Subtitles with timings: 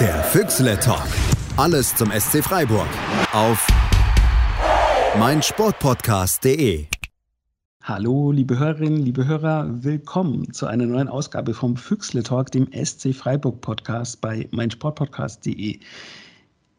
[0.00, 1.06] Der Füchsle Talk.
[1.56, 2.88] Alles zum SC Freiburg.
[3.32, 3.64] Auf
[5.16, 6.86] meinsportpodcast.de.
[7.80, 13.14] Hallo, liebe Hörerinnen, liebe Hörer, willkommen zu einer neuen Ausgabe vom Füchsle Talk, dem SC
[13.14, 15.78] Freiburg Podcast bei meinsportpodcast.de.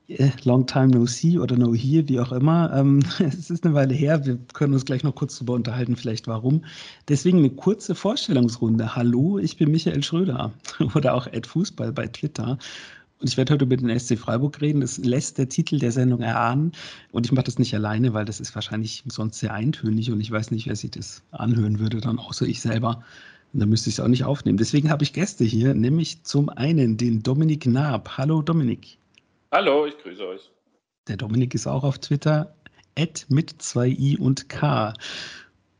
[0.07, 2.71] Äh, long time no see oder no hear, wie auch immer.
[2.75, 4.25] Ähm, es ist eine Weile her.
[4.25, 6.65] Wir können uns gleich noch kurz darüber unterhalten, vielleicht warum.
[7.07, 8.95] Deswegen eine kurze Vorstellungsrunde.
[8.95, 10.51] Hallo, ich bin Michael Schröder
[10.95, 12.57] oder auch Ed Fußball bei Twitter.
[13.19, 14.81] Und ich werde heute über den SC Freiburg reden.
[14.81, 16.73] Das lässt der Titel der Sendung erahnen.
[17.11, 20.31] Und ich mache das nicht alleine, weil das ist wahrscheinlich sonst sehr eintönig und ich
[20.31, 23.03] weiß nicht, wer sich das anhören würde, dann außer ich selber.
[23.53, 24.57] Und dann müsste ich es auch nicht aufnehmen.
[24.57, 28.17] Deswegen habe ich Gäste hier, nämlich zum einen den Dominik Naab.
[28.17, 28.97] Hallo Dominik.
[29.53, 30.51] Hallo, ich grüße euch.
[31.07, 32.53] Der Dominik ist auch auf Twitter,
[32.95, 34.93] Ed mit zwei i und k.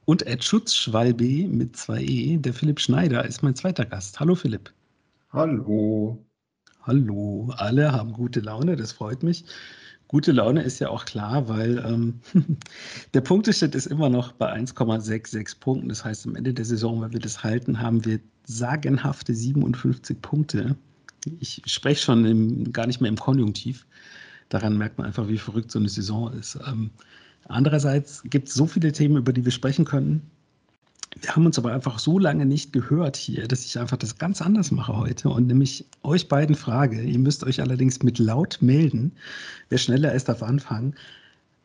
[0.05, 2.37] Und Ed Schutzschwalbe mit zwei e.
[2.37, 4.19] Der Philipp Schneider ist mein zweiter Gast.
[4.19, 4.71] Hallo Philipp.
[5.33, 6.23] Hallo.
[6.87, 7.51] Hallo.
[7.57, 9.43] Alle haben gute Laune, das freut mich.
[10.07, 12.19] Gute Laune ist ja auch klar, weil ähm,
[13.15, 15.89] der Punkteschnitt ist immer noch bei 1,66 Punkten.
[15.89, 20.75] Das heißt, am Ende der Saison, wenn wir das halten, haben wir sagenhafte 57 Punkte.
[21.39, 23.87] Ich spreche schon im, gar nicht mehr im Konjunktiv.
[24.49, 26.59] Daran merkt man einfach, wie verrückt so eine Saison ist.
[26.67, 26.91] Ähm,
[27.47, 30.21] andererseits gibt es so viele Themen, über die wir sprechen können.
[31.21, 34.41] Wir haben uns aber einfach so lange nicht gehört hier, dass ich einfach das ganz
[34.41, 37.01] anders mache heute und nämlich euch beiden frage.
[37.01, 39.13] Ihr müsst euch allerdings mit laut melden.
[39.69, 40.93] Wer schneller ist, darf anfangen.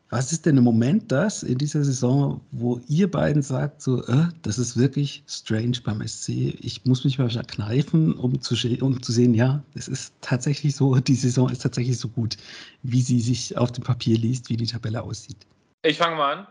[0.09, 4.25] Was ist denn im Moment das in dieser Saison, wo ihr beiden sagt, so, äh,
[4.41, 6.53] das ist wirklich strange beim SC.
[6.59, 10.95] Ich muss mich mal kneifen, um zu, um zu sehen, ja, es ist tatsächlich so,
[10.95, 12.35] die Saison ist tatsächlich so gut,
[12.83, 15.45] wie sie sich auf dem Papier liest, wie die Tabelle aussieht.
[15.83, 16.47] Ich fange mal an,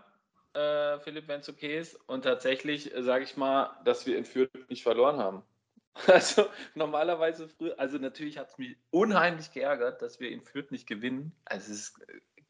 [0.54, 1.96] äh, Philipp, wenn es okay ist.
[2.06, 5.42] Und tatsächlich äh, sage ich mal, dass wir in Fürth nicht verloren haben.
[6.06, 10.86] Also normalerweise früher, also natürlich hat es mich unheimlich geärgert, dass wir in Fürth nicht
[10.86, 11.32] gewinnen.
[11.44, 12.00] Also es ist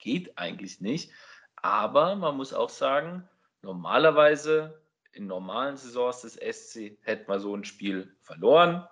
[0.00, 1.12] geht eigentlich nicht.
[1.56, 3.28] Aber man muss auch sagen,
[3.62, 4.82] normalerweise
[5.12, 8.86] in normalen Saisons des SC hätte man so ein Spiel verloren.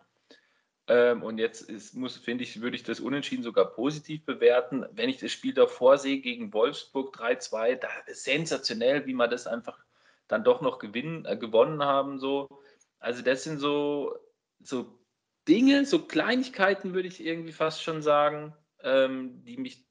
[0.88, 4.86] Ähm, und jetzt ist, muss, finde ich, würde ich das Unentschieden sogar positiv bewerten.
[4.92, 9.46] Wenn ich das Spiel davor sehe gegen Wolfsburg 3-2, da ist sensationell, wie man das
[9.46, 9.78] einfach
[10.28, 12.18] dann doch noch gewinnen, äh, gewonnen haben.
[12.18, 12.48] So.
[13.00, 14.16] Also das sind so,
[14.60, 14.98] so
[15.46, 19.86] Dinge, so Kleinigkeiten, würde ich irgendwie fast schon sagen, ähm, die mich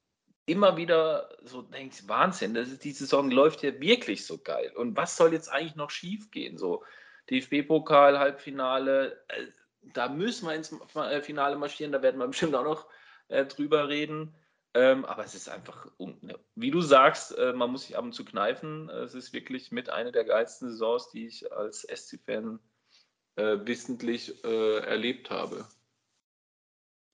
[0.47, 4.71] immer wieder so denkst, Wahnsinn, das ist, die Saison läuft ja wirklich so geil.
[4.75, 6.57] Und was soll jetzt eigentlich noch schief gehen?
[6.57, 6.83] So
[7.29, 9.47] DFB-Pokal, Halbfinale, äh,
[9.93, 12.87] da müssen wir ins äh, Finale marschieren, da werden wir bestimmt auch noch
[13.27, 14.33] äh, drüber reden.
[14.73, 18.13] Ähm, aber es ist einfach, ne, wie du sagst, äh, man muss sich ab und
[18.13, 18.89] zu kneifen.
[18.89, 22.59] Es ist wirklich mit einer der geilsten Saisons, die ich als SC-Fan
[23.37, 25.65] äh, wissentlich äh, erlebt habe.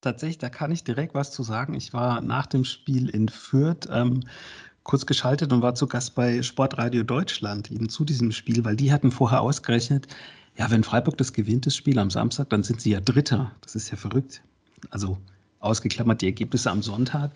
[0.02, 1.74] Tatsächlich, da kann ich direkt was zu sagen.
[1.74, 4.22] Ich war nach dem Spiel in Fürth ähm,
[4.84, 8.92] kurz geschaltet und war zu Gast bei Sportradio Deutschland eben zu diesem Spiel, weil die
[8.92, 10.08] hatten vorher ausgerechnet,
[10.58, 13.52] ja, wenn Freiburg das gewinnt, das Spiel am Samstag, dann sind sie ja Dritter.
[13.62, 14.42] Das ist ja verrückt.
[14.92, 15.18] Also
[15.60, 17.32] ausgeklammert die Ergebnisse am Sonntag.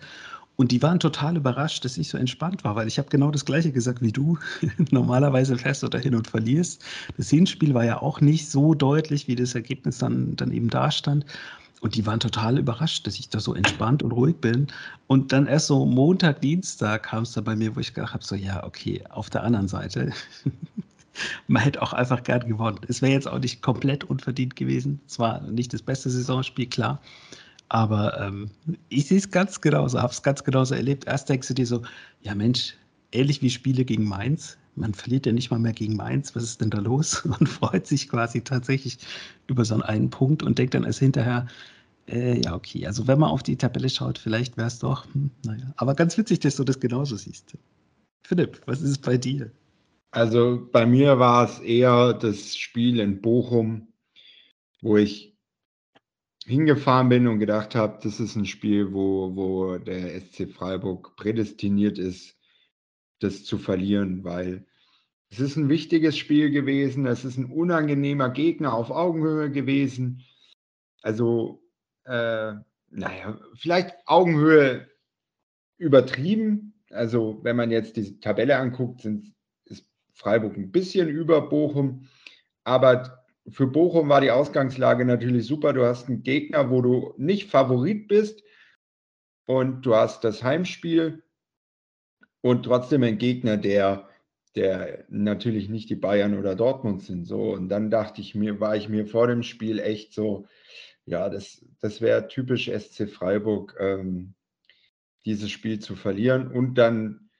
[0.56, 3.44] Und die waren total überrascht, dass ich so entspannt war, weil ich habe genau das
[3.44, 4.38] Gleiche gesagt wie du.
[4.90, 6.84] Normalerweise fährst du dahin und verlierst.
[7.16, 11.24] Das Hinspiel war ja auch nicht so deutlich, wie das Ergebnis dann, dann eben dastand.
[11.80, 14.66] Und die waren total überrascht, dass ich da so entspannt und ruhig bin.
[15.06, 18.24] Und dann erst so Montag, Dienstag kam es da bei mir, wo ich gedacht habe,
[18.24, 20.12] so ja, okay, auf der anderen Seite,
[21.48, 22.80] man hätte auch einfach gern gewonnen.
[22.88, 25.00] Es wäre jetzt auch nicht komplett unverdient gewesen.
[25.06, 27.00] Es war nicht das beste Saisonspiel, klar.
[27.68, 28.50] Aber ähm,
[28.88, 31.06] ich sehe es ganz genauso, habe es ganz genauso erlebt.
[31.06, 31.82] Erst denkst du dir so,
[32.22, 32.74] ja Mensch,
[33.12, 36.60] ähnlich wie Spiele gegen Mainz, man verliert ja nicht mal mehr gegen Mainz, was ist
[36.60, 37.24] denn da los?
[37.24, 38.98] Man freut sich quasi tatsächlich
[39.48, 41.46] über so einen Punkt und denkt dann erst hinterher,
[42.06, 45.30] äh, ja, okay, also wenn man auf die Tabelle schaut, vielleicht wäre es doch, hm,
[45.44, 45.72] naja.
[45.76, 47.56] Aber ganz witzig, dass du das genauso siehst.
[48.22, 49.50] Philipp, was ist bei dir?
[50.10, 53.92] Also bei mir war es eher das Spiel in Bochum,
[54.80, 55.36] wo ich
[56.46, 61.98] hingefahren bin und gedacht habe, das ist ein Spiel, wo, wo der SC Freiburg prädestiniert
[61.98, 62.38] ist,
[63.20, 64.66] das zu verlieren, weil
[65.30, 70.24] es ist ein wichtiges Spiel gewesen, es ist ein unangenehmer Gegner auf Augenhöhe gewesen.
[71.02, 71.62] Also,
[72.04, 72.54] äh,
[72.90, 74.88] naja, vielleicht Augenhöhe
[75.76, 76.72] übertrieben.
[76.90, 79.37] Also, wenn man jetzt die Tabelle anguckt, sind, ist
[80.18, 82.08] Freiburg ein bisschen über Bochum.
[82.64, 85.72] Aber für Bochum war die Ausgangslage natürlich super.
[85.72, 88.42] Du hast einen Gegner, wo du nicht Favorit bist
[89.46, 91.22] und du hast das Heimspiel
[92.40, 94.08] und trotzdem ein Gegner, der,
[94.56, 97.24] der natürlich nicht die Bayern oder Dortmund sind.
[97.24, 100.46] So, und dann dachte ich mir, war ich mir vor dem Spiel echt so,
[101.06, 104.34] ja, das, das wäre typisch SC Freiburg, ähm,
[105.24, 106.50] dieses Spiel zu verlieren.
[106.50, 107.30] Und dann,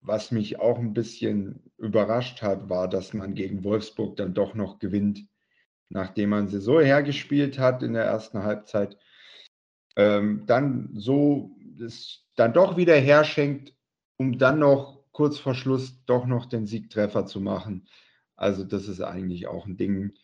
[0.00, 4.78] was mich auch ein bisschen überrascht hat, war, dass man gegen Wolfsburg dann doch noch
[4.78, 5.26] gewinnt,
[5.88, 8.98] nachdem man sie so hergespielt hat in der ersten Halbzeit.
[9.96, 13.74] Ähm, dann so es dann doch wieder herschenkt,
[14.16, 17.88] um dann noch kurz vor Schluss doch noch den Siegtreffer zu machen.
[18.36, 20.14] Also das ist eigentlich auch ein Ding,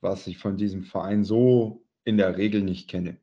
[0.00, 3.18] was ich von diesem Verein so in der Regel nicht kenne.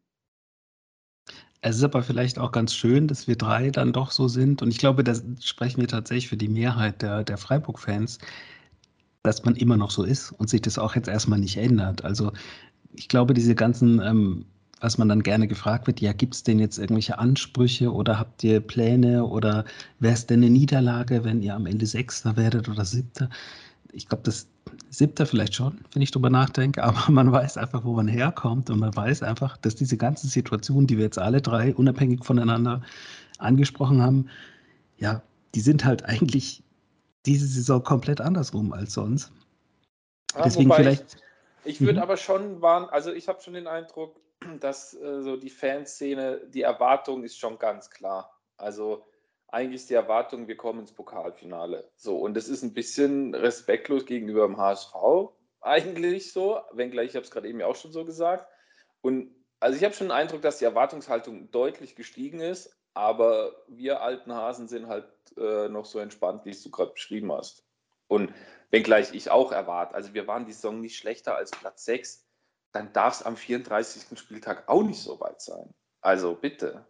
[1.66, 4.62] Es ist aber vielleicht auch ganz schön, dass wir drei dann doch so sind.
[4.62, 8.20] Und ich glaube, da sprechen wir tatsächlich für die Mehrheit der, der Freiburg-Fans,
[9.24, 12.04] dass man immer noch so ist und sich das auch jetzt erstmal nicht ändert.
[12.04, 12.34] Also
[12.94, 14.46] ich glaube, diese ganzen, ähm,
[14.82, 18.44] was man dann gerne gefragt wird, ja, gibt es denn jetzt irgendwelche Ansprüche oder habt
[18.44, 19.64] ihr Pläne oder
[20.00, 23.30] wäre es denn eine Niederlage, wenn ihr am Ende Sechster werdet oder Siebter?
[23.94, 24.50] Ich glaube, das
[24.90, 28.80] siebter vielleicht schon, wenn ich drüber nachdenke, aber man weiß einfach, wo man herkommt und
[28.80, 32.82] man weiß einfach, dass diese ganzen Situationen, die wir jetzt alle drei unabhängig voneinander
[33.40, 34.30] angesprochen haben,
[34.98, 35.22] ja,
[35.56, 36.64] die sind halt eigentlich
[37.26, 39.32] diese Saison komplett andersrum als sonst.
[40.36, 41.18] Ja, Deswegen vielleicht.
[41.64, 42.04] Ich, ich würde mhm.
[42.04, 44.20] aber schon warnen, also ich habe schon den Eindruck,
[44.60, 48.30] dass äh, so die Fanszene, die Erwartung ist schon ganz klar.
[48.58, 49.06] Also
[49.54, 51.90] eigentlich ist die Erwartung, wir kommen ins Pokalfinale.
[51.96, 54.96] So, und das ist ein bisschen respektlos gegenüber dem HSV,
[55.62, 58.48] eigentlich so, wenngleich ich habe es gerade eben auch schon so gesagt.
[59.02, 64.02] Und also ich habe schon den Eindruck, dass die Erwartungshaltung deutlich gestiegen ist, aber wir
[64.02, 65.08] alten Hasen sind halt
[65.38, 67.64] äh, noch so entspannt, wie es du gerade beschrieben hast.
[68.08, 68.34] Und
[68.72, 72.28] wenngleich ich auch erwarte, also wir waren die Saison nicht schlechter als Platz 6,
[72.72, 74.18] dann darf es am 34.
[74.18, 75.74] Spieltag auch nicht so weit sein.
[76.02, 76.86] Also bitte.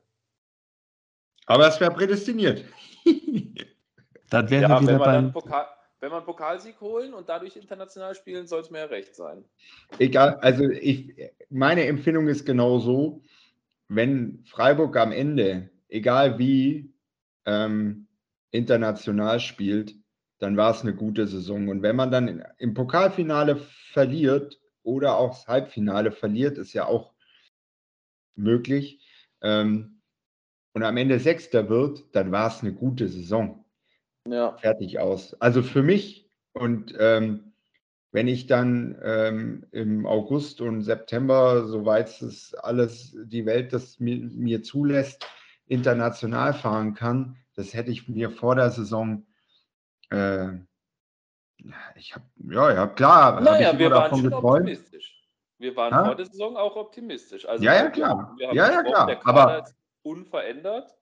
[1.46, 2.64] Aber es wäre prädestiniert.
[4.30, 5.34] dann wären ja, wir wieder beim...
[5.34, 5.68] Pokal,
[6.00, 9.46] wenn wir einen Pokalsieg holen und dadurch international spielen, soll es mir ja recht sein.
[10.00, 11.16] Egal, also ich,
[11.50, 13.22] meine Empfindung ist genau so,
[13.88, 16.94] wenn Freiburg am Ende, egal wie,
[17.46, 18.08] ähm,
[18.52, 19.96] international spielt,
[20.40, 21.70] dann war es eine gute Saison.
[21.70, 27.14] Und wenn man dann im Pokalfinale verliert oder auch das Halbfinale verliert, ist ja auch
[28.36, 29.08] möglich,
[29.42, 30.02] ähm,
[30.74, 33.66] und am Ende Sechster wird, dann war es eine gute Saison.
[34.28, 34.58] Ja.
[34.58, 35.40] Fertig aus.
[35.42, 36.24] Also für mich
[36.54, 37.54] und ähm,
[38.12, 44.18] wenn ich dann ähm, im August und September, soweit es alles die Welt das mir,
[44.18, 45.26] mir, zulässt,
[45.66, 49.26] international fahren kann, das hätte ich mir vor der Saison,
[50.12, 50.50] äh,
[51.96, 54.62] ich habe, ja, ja, klar, naja, ich wir waren davon geträumt.
[54.62, 55.20] Optimistisch.
[55.58, 56.06] Wir waren ha?
[56.06, 57.48] vor der Saison auch optimistisch.
[57.48, 58.36] Also ja, ja, klar.
[58.38, 59.22] Ja, ja, klar.
[59.24, 59.66] Aber
[60.04, 60.96] unverändert.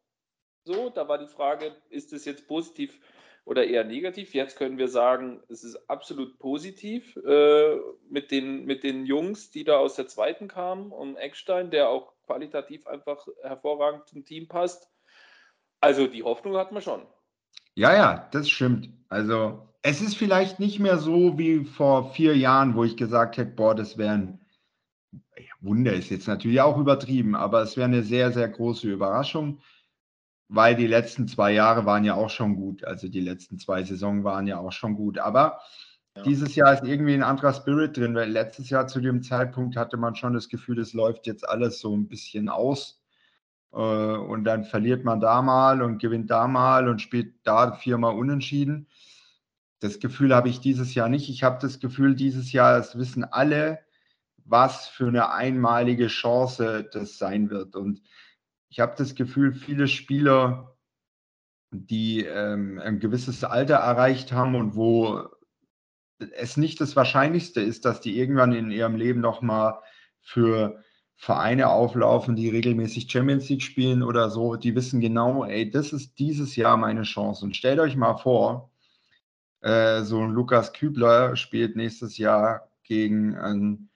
[0.63, 2.99] So, da war die Frage, ist es jetzt positiv
[3.45, 4.33] oder eher negativ?
[4.33, 7.75] Jetzt können wir sagen, es ist absolut positiv äh,
[8.09, 12.13] mit, den, mit den Jungs, die da aus der zweiten kamen, und Eckstein, der auch
[12.25, 14.87] qualitativ einfach hervorragend zum Team passt.
[15.79, 17.05] Also die Hoffnung hat man schon.
[17.73, 18.89] Ja, ja, das stimmt.
[19.09, 23.51] Also es ist vielleicht nicht mehr so wie vor vier Jahren, wo ich gesagt hätte,
[23.51, 24.40] boah, das wäre ein
[25.61, 29.61] Wunder ist jetzt natürlich auch übertrieben, aber es wäre eine sehr, sehr große Überraschung,
[30.49, 32.83] weil die letzten zwei Jahre waren ja auch schon gut.
[32.83, 35.19] Also die letzten zwei Saisons waren ja auch schon gut.
[35.19, 35.59] Aber
[36.17, 36.23] ja.
[36.23, 39.97] dieses Jahr ist irgendwie ein anderer Spirit drin, weil letztes Jahr zu dem Zeitpunkt hatte
[39.97, 43.01] man schon das Gefühl, es läuft jetzt alles so ein bisschen aus.
[43.71, 48.15] Äh, und dann verliert man da mal und gewinnt da mal und spielt da viermal
[48.15, 48.87] unentschieden.
[49.79, 51.29] Das Gefühl habe ich dieses Jahr nicht.
[51.29, 53.79] Ich habe das Gefühl, dieses Jahr, das wissen alle,
[54.45, 57.75] was für eine einmalige Chance das sein wird.
[57.75, 58.01] Und
[58.69, 60.77] ich habe das Gefühl, viele Spieler,
[61.71, 65.29] die ähm, ein gewisses Alter erreicht haben und wo
[66.35, 69.79] es nicht das Wahrscheinlichste ist, dass die irgendwann in ihrem Leben nochmal
[70.19, 70.83] für
[71.15, 76.17] Vereine auflaufen, die regelmäßig Champions League spielen oder so, die wissen genau, ey, das ist
[76.17, 77.45] dieses Jahr meine Chance.
[77.45, 78.71] Und stellt euch mal vor,
[79.61, 83.90] äh, so ein Lukas Kübler spielt nächstes Jahr gegen einen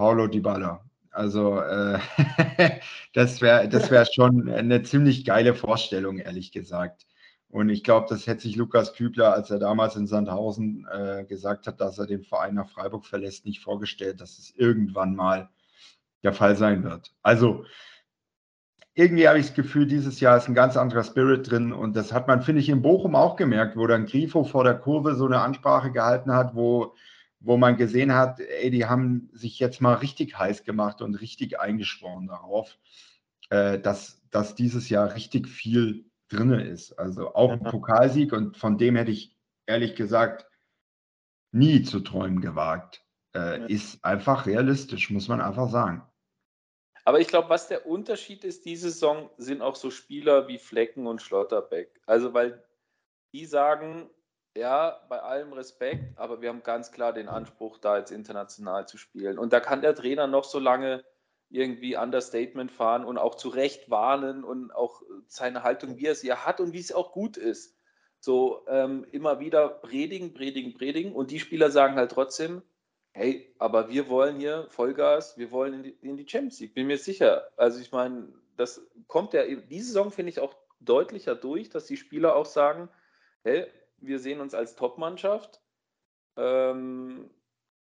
[0.00, 0.82] Paulo Dybala.
[1.10, 1.98] Also äh,
[3.12, 7.06] das wäre das wär schon eine ziemlich geile Vorstellung, ehrlich gesagt.
[7.50, 11.66] Und ich glaube, das hätte sich Lukas Kübler, als er damals in Sandhausen äh, gesagt
[11.66, 15.50] hat, dass er den Verein nach Freiburg verlässt, nicht vorgestellt, dass es irgendwann mal
[16.22, 17.12] der Fall sein wird.
[17.22, 17.66] Also
[18.94, 22.14] irgendwie habe ich das Gefühl, dieses Jahr ist ein ganz anderer Spirit drin und das
[22.14, 25.26] hat man, finde ich, in Bochum auch gemerkt, wo dann Grifo vor der Kurve so
[25.26, 26.94] eine Ansprache gehalten hat, wo
[27.40, 31.58] wo man gesehen hat, ey, die haben sich jetzt mal richtig heiß gemacht und richtig
[31.58, 32.78] eingeschworen darauf,
[33.48, 36.92] äh, dass, dass dieses Jahr richtig viel drin ist.
[36.92, 40.46] Also auch ein Pokalsieg und von dem hätte ich ehrlich gesagt
[41.52, 43.04] nie zu träumen gewagt.
[43.34, 46.02] Äh, ist einfach realistisch, muss man einfach sagen.
[47.04, 51.06] Aber ich glaube, was der Unterschied ist, diese Saison sind auch so Spieler wie Flecken
[51.06, 52.00] und Schlotterbeck.
[52.06, 52.62] Also, weil
[53.32, 54.10] die sagen,
[54.56, 58.98] ja, bei allem Respekt, aber wir haben ganz klar den Anspruch, da jetzt international zu
[58.98, 59.38] spielen.
[59.38, 61.04] Und da kann der Trainer noch so lange
[61.50, 66.32] irgendwie Understatement fahren und auch zu Recht warnen und auch seine Haltung, wie er sie
[66.32, 67.76] hat und wie es auch gut ist.
[68.20, 71.12] So ähm, immer wieder predigen, predigen, predigen.
[71.12, 72.62] Und die Spieler sagen halt trotzdem,
[73.12, 76.86] hey, aber wir wollen hier Vollgas, wir wollen in die, in die Champions League, bin
[76.86, 77.48] mir sicher.
[77.56, 81.96] Also ich meine, das kommt ja, diese Saison finde ich auch deutlicher durch, dass die
[81.96, 82.88] Spieler auch sagen,
[83.42, 83.66] hey,
[84.00, 85.60] wir sehen uns als Top-Mannschaft.
[86.36, 87.30] Ähm,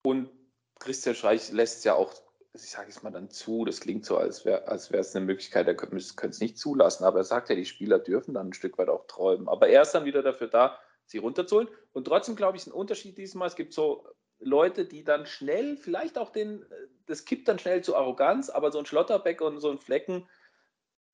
[0.04, 0.30] und
[0.78, 2.12] Christian Streich lässt es ja auch,
[2.52, 5.66] ich sage es mal dann zu, das klingt so, als wäre als es eine Möglichkeit,
[5.66, 8.78] er könnte es nicht zulassen, aber er sagt ja, die Spieler dürfen dann ein Stück
[8.78, 9.48] weit auch träumen.
[9.48, 11.68] Aber er ist dann wieder dafür da, sie runterzuholen.
[11.92, 14.06] Und trotzdem glaube ich, ein Unterschied diesmal, es gibt so
[14.40, 16.66] Leute, die dann schnell, vielleicht auch den,
[17.06, 20.28] das kippt dann schnell zu Arroganz, aber so ein Schlotterbeck und so ein Flecken,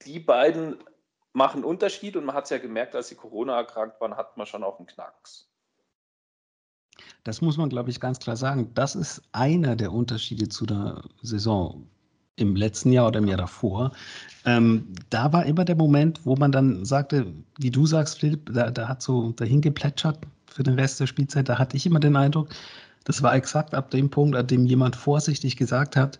[0.04, 0.82] die beiden
[1.32, 4.46] machen Unterschied und man hat es ja gemerkt, als sie Corona erkrankt waren, hat man
[4.46, 5.49] schon auch einen Knacks.
[7.25, 8.70] Das muss man, glaube ich, ganz klar sagen.
[8.75, 11.87] Das ist einer der Unterschiede zu der Saison
[12.37, 13.92] im letzten Jahr oder im Jahr davor.
[14.46, 17.26] Ähm, da war immer der Moment, wo man dann sagte,
[17.58, 21.49] wie du sagst, Philipp, da, da hat so dahin geplätschert für den Rest der Spielzeit.
[21.49, 22.49] Da hatte ich immer den Eindruck,
[23.04, 26.18] das war exakt ab dem Punkt, an dem jemand vorsichtig gesagt hat,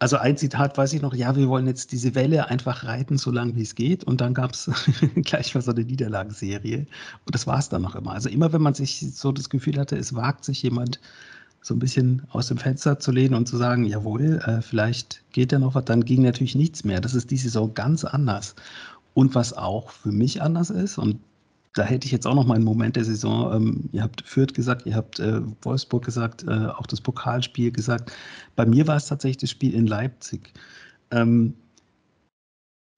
[0.00, 3.30] also ein Zitat weiß ich noch, ja, wir wollen jetzt diese Welle einfach reiten, so
[3.30, 4.02] lange wie es geht.
[4.02, 4.70] Und dann gab es
[5.16, 6.78] gleich mal so eine Niederlagenserie.
[6.78, 8.12] Und das war es dann noch immer.
[8.12, 11.00] Also immer, wenn man sich so das Gefühl hatte, es wagt sich jemand
[11.60, 15.52] so ein bisschen aus dem Fenster zu lehnen und zu sagen, jawohl, äh, vielleicht geht
[15.52, 17.02] ja noch was, dann ging natürlich nichts mehr.
[17.02, 18.54] Das ist diese Saison ganz anders.
[19.12, 21.20] Und was auch für mich anders ist, und
[21.74, 23.54] da hätte ich jetzt auch noch mal einen Moment der Saison.
[23.54, 28.12] Ähm, ihr habt Fürth gesagt, ihr habt äh, Wolfsburg gesagt, äh, auch das Pokalspiel gesagt.
[28.56, 30.52] Bei mir war es tatsächlich das Spiel in Leipzig.
[31.12, 31.54] Ähm,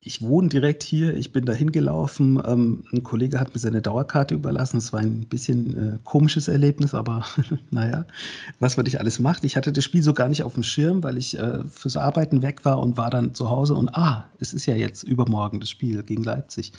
[0.05, 2.43] ich wohne direkt hier, ich bin da hingelaufen.
[2.45, 4.79] Ähm, ein Kollege hat mir seine Dauerkarte überlassen.
[4.79, 7.25] Es war ein bisschen äh, komisches Erlebnis, aber
[7.71, 8.05] naja,
[8.59, 9.45] was man nicht alles macht.
[9.45, 12.43] Ich hatte das Spiel so gar nicht auf dem Schirm, weil ich äh, fürs Arbeiten
[12.43, 15.71] weg war und war dann zu Hause und ah, es ist ja jetzt übermorgen das
[15.71, 16.73] Spiel gegen Leipzig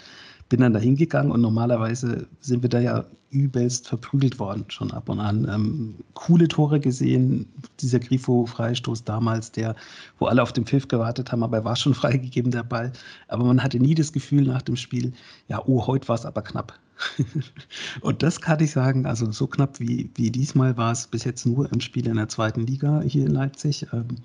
[0.53, 5.09] bin dann da hingegangen und normalerweise sind wir da ja übelst verprügelt worden, schon ab
[5.09, 5.47] und an.
[5.51, 7.47] Ähm, coole Tore gesehen,
[7.79, 9.75] dieser Grifo-Freistoß damals, der,
[10.19, 12.91] wo alle auf den Pfiff gewartet haben, aber er war schon freigegeben, der Ball.
[13.29, 15.13] Aber man hatte nie das Gefühl nach dem Spiel,
[15.47, 16.77] ja, oh, heute war es aber knapp.
[18.01, 21.47] und das kann ich sagen, also so knapp wie, wie diesmal war es bis jetzt
[21.47, 23.87] nur im Spiel in der zweiten Liga hier in Leipzig.
[23.91, 24.17] Ähm,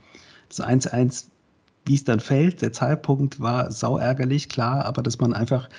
[0.50, 1.24] das 1-1
[1.86, 5.70] wie es dann fällt, der Zeitpunkt war sau ärgerlich, klar, aber dass man einfach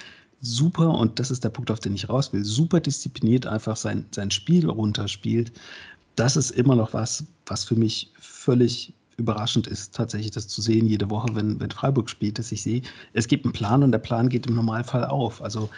[0.41, 4.05] super, und das ist der Punkt, auf den ich raus will, super diszipliniert einfach sein,
[4.11, 5.51] sein Spiel runterspielt,
[6.15, 10.87] das ist immer noch was, was für mich völlig überraschend ist, tatsächlich das zu sehen,
[10.87, 12.81] jede Woche, wenn, wenn Freiburg spielt, dass ich sehe,
[13.13, 15.41] es gibt einen Plan und der Plan geht im Normalfall auf.
[15.41, 15.69] Also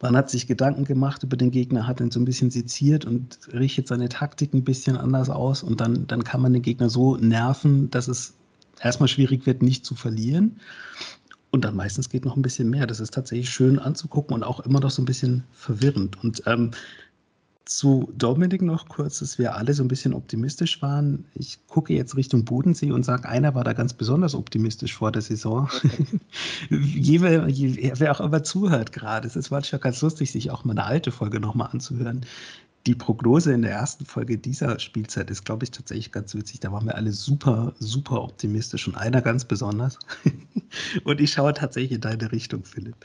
[0.00, 3.38] man hat sich Gedanken gemacht über den Gegner, hat ihn so ein bisschen seziert und
[3.52, 7.16] richtet seine Taktik ein bisschen anders aus und dann, dann kann man den Gegner so
[7.16, 8.34] nerven, dass es
[8.80, 10.60] erstmal schwierig wird, nicht zu verlieren.
[11.50, 12.86] Und dann meistens geht noch ein bisschen mehr.
[12.86, 16.22] Das ist tatsächlich schön anzugucken und auch immer noch so ein bisschen verwirrend.
[16.22, 16.72] Und ähm,
[17.68, 21.26] zu Dominik noch kurz, dass wir alle so ein bisschen optimistisch waren.
[21.34, 25.22] Ich gucke jetzt Richtung Bodensee und sage, einer war da ganz besonders optimistisch vor der
[25.22, 25.68] Saison.
[26.70, 30.72] je, je, wer auch immer zuhört gerade, es ist manchmal ganz lustig, sich auch mal
[30.72, 32.24] eine alte Folge nochmal anzuhören
[32.86, 36.60] die Prognose in der ersten Folge dieser Spielzeit ist, glaube ich, tatsächlich ganz witzig.
[36.60, 39.98] Da waren wir alle super, super optimistisch und einer ganz besonders.
[41.04, 42.96] und ich schaue tatsächlich in deine Richtung, Philipp.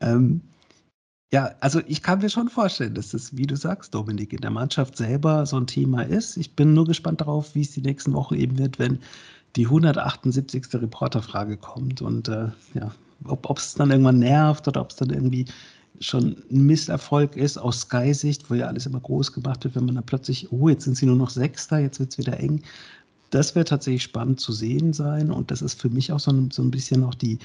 [0.00, 0.40] Ähm,
[1.32, 4.50] ja, also ich kann mir schon vorstellen, dass das, wie du sagst, Dominik, in der
[4.50, 6.36] Mannschaft selber so ein Thema ist.
[6.36, 9.00] Ich bin nur gespannt darauf, wie es die nächsten Wochen eben wird, wenn
[9.56, 10.66] die 178.
[10.74, 15.46] Reporterfrage kommt und äh, ja, ob es dann irgendwann nervt oder ob es dann irgendwie
[16.00, 19.94] schon ein Misserfolg ist aus Sky-Sicht, wo ja alles immer groß gemacht wird, wenn man
[19.96, 22.62] dann plötzlich, oh, jetzt sind sie nur noch Sechster, jetzt wird es wieder eng.
[23.30, 26.50] Das wird tatsächlich spannend zu sehen sein und das ist für mich auch so ein,
[26.50, 27.38] so ein bisschen auch die,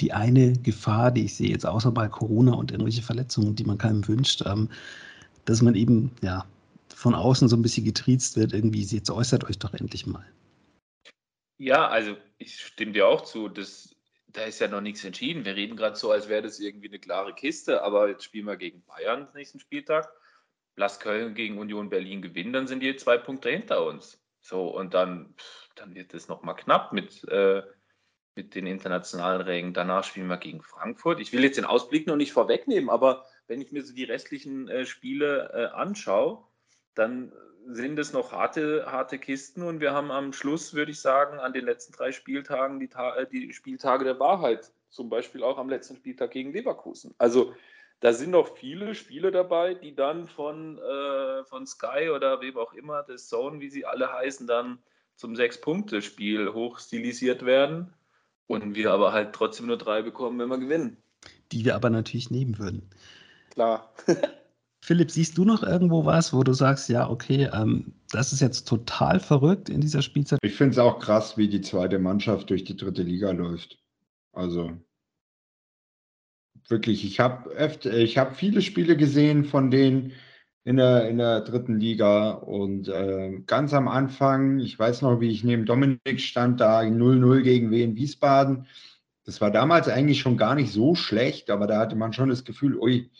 [0.00, 3.78] die eine Gefahr, die ich sehe, jetzt außer bei Corona und irgendwelche Verletzungen, die man
[3.78, 4.68] keinem wünscht, ähm,
[5.44, 6.44] dass man eben ja
[6.94, 10.24] von außen so ein bisschen getriezt wird, irgendwie, jetzt äußert euch doch endlich mal.
[11.58, 13.48] Ja, also ich stimme dir auch zu.
[13.48, 13.94] Das
[14.28, 15.44] da ist ja noch nichts entschieden.
[15.44, 18.56] Wir reden gerade so, als wäre das irgendwie eine klare Kiste, aber jetzt spielen wir
[18.56, 20.10] gegen Bayern nächsten Spieltag.
[20.76, 24.22] Lass Köln gegen Union Berlin gewinnen, dann sind die zwei Punkte hinter uns.
[24.40, 25.34] So, und dann,
[25.74, 27.62] dann wird es nochmal knapp mit, äh,
[28.36, 29.74] mit den internationalen Rängen.
[29.74, 31.20] Danach spielen wir gegen Frankfurt.
[31.20, 34.68] Ich will jetzt den Ausblick noch nicht vorwegnehmen, aber wenn ich mir so die restlichen
[34.68, 36.44] äh, Spiele äh, anschaue,
[36.94, 37.32] dann
[37.70, 41.52] sind es noch harte, harte Kisten und wir haben am Schluss, würde ich sagen, an
[41.52, 44.72] den letzten drei Spieltagen die, äh, die Spieltage der Wahrheit.
[44.88, 47.14] Zum Beispiel auch am letzten Spieltag gegen Leverkusen.
[47.18, 47.54] Also
[48.00, 52.72] da sind noch viele Spiele dabei, die dann von, äh, von Sky oder wem auch
[52.72, 54.78] immer, das Zone, wie sie alle heißen, dann
[55.16, 57.92] zum Sechs-Punkte-Spiel hochstilisiert werden
[58.46, 60.96] und wir aber halt trotzdem nur drei bekommen, wenn wir gewinnen.
[61.52, 62.88] Die wir aber natürlich nehmen würden.
[63.50, 63.92] Klar.
[64.88, 68.66] Philipp, siehst du noch irgendwo was, wo du sagst, ja, okay, ähm, das ist jetzt
[68.66, 70.38] total verrückt in dieser Spielzeit?
[70.42, 73.76] Ich finde es auch krass, wie die zweite Mannschaft durch die dritte Liga läuft.
[74.32, 74.72] Also
[76.68, 77.52] wirklich, ich habe
[77.84, 80.12] ich viele Spiele gesehen von denen
[80.64, 85.28] in der, in der dritten Liga und äh, ganz am Anfang, ich weiß noch, wie
[85.28, 88.66] ich neben Dominik stand, da 0-0 gegen Wien Wiesbaden.
[89.26, 92.46] Das war damals eigentlich schon gar nicht so schlecht, aber da hatte man schon das
[92.46, 93.10] Gefühl, ui,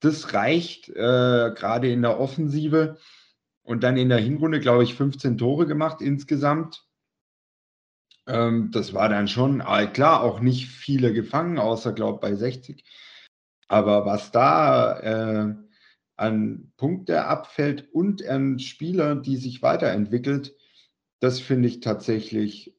[0.00, 2.98] das reicht, äh, gerade in der Offensive.
[3.62, 6.86] Und dann in der Hinrunde, glaube ich, 15 Tore gemacht insgesamt.
[8.26, 12.34] Ähm, das war dann schon, äh, klar, auch nicht viele gefangen, außer, glaube ich, bei
[12.34, 12.84] 60.
[13.68, 15.54] Aber was da äh,
[16.16, 20.56] an Punkte abfällt und an Spieler, die sich weiterentwickelt,
[21.20, 22.74] das finde ich tatsächlich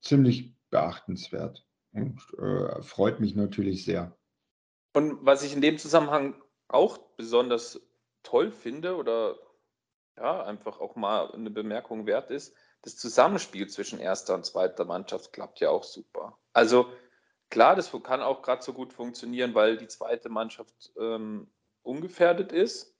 [0.00, 4.16] ziemlich beachtenswert und äh, freut mich natürlich sehr.
[4.94, 6.34] Und was ich in dem Zusammenhang
[6.68, 7.80] auch besonders
[8.22, 9.36] toll finde oder
[10.16, 15.32] ja, einfach auch mal eine Bemerkung wert ist, das Zusammenspiel zwischen erster und zweiter Mannschaft
[15.32, 16.38] klappt ja auch super.
[16.52, 16.90] Also
[17.50, 21.50] klar, das kann auch gerade so gut funktionieren, weil die zweite Mannschaft ähm,
[21.82, 22.94] ungefährdet ist.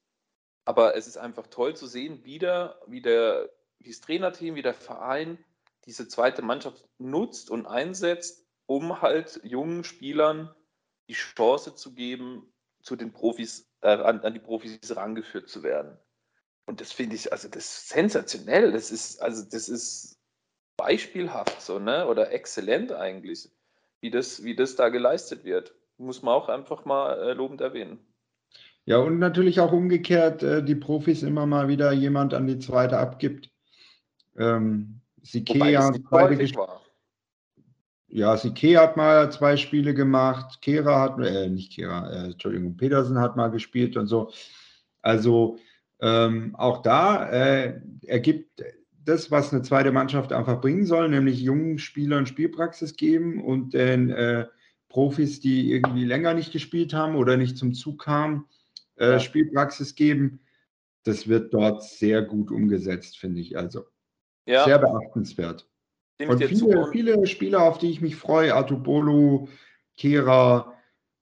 [0.64, 4.74] Aber es ist einfach toll zu sehen, wieder, wie, der, wie das Trainerteam, wie der
[4.74, 5.42] Verein
[5.86, 10.54] diese zweite Mannschaft nutzt und einsetzt, um halt jungen Spielern
[11.08, 12.52] die Chance zu geben,
[12.88, 15.98] zu den Profis, äh, an, an die Profis herangeführt zu werden.
[16.64, 18.72] Und das finde ich, also das ist sensationell.
[18.72, 20.18] Das ist, also das ist
[20.78, 22.06] beispielhaft so, ne?
[22.06, 23.50] Oder exzellent eigentlich,
[24.00, 25.74] wie das, wie das da geleistet wird.
[25.98, 27.98] Muss man auch einfach mal äh, lobend erwähnen.
[28.86, 32.96] Ja, und natürlich auch umgekehrt, äh, die Profis immer mal wieder jemand an die zweite
[32.96, 33.50] abgibt.
[34.38, 35.92] Ähm, Sikea
[38.10, 43.18] Ja, Sikea hat mal zwei Spiele gemacht, Kera hat, äh, nicht Kera, äh, Entschuldigung, Petersen
[43.18, 44.30] hat mal gespielt und so.
[45.02, 45.58] Also
[46.00, 48.62] ähm, auch da äh, ergibt
[49.04, 54.10] das, was eine zweite Mannschaft einfach bringen soll, nämlich jungen Spielern Spielpraxis geben und den
[54.10, 54.46] äh,
[54.88, 58.46] Profis, die irgendwie länger nicht gespielt haben oder nicht zum Zug kamen,
[58.96, 59.20] äh.
[59.20, 60.40] Spielpraxis geben.
[61.04, 63.56] Das wird dort sehr gut umgesetzt, finde ich.
[63.56, 63.84] Also
[64.46, 64.64] ja.
[64.64, 65.68] sehr beachtenswert.
[66.26, 69.48] Und viele, viele Spieler, auf die ich mich freue, Atubolu,
[69.96, 70.74] Kehra,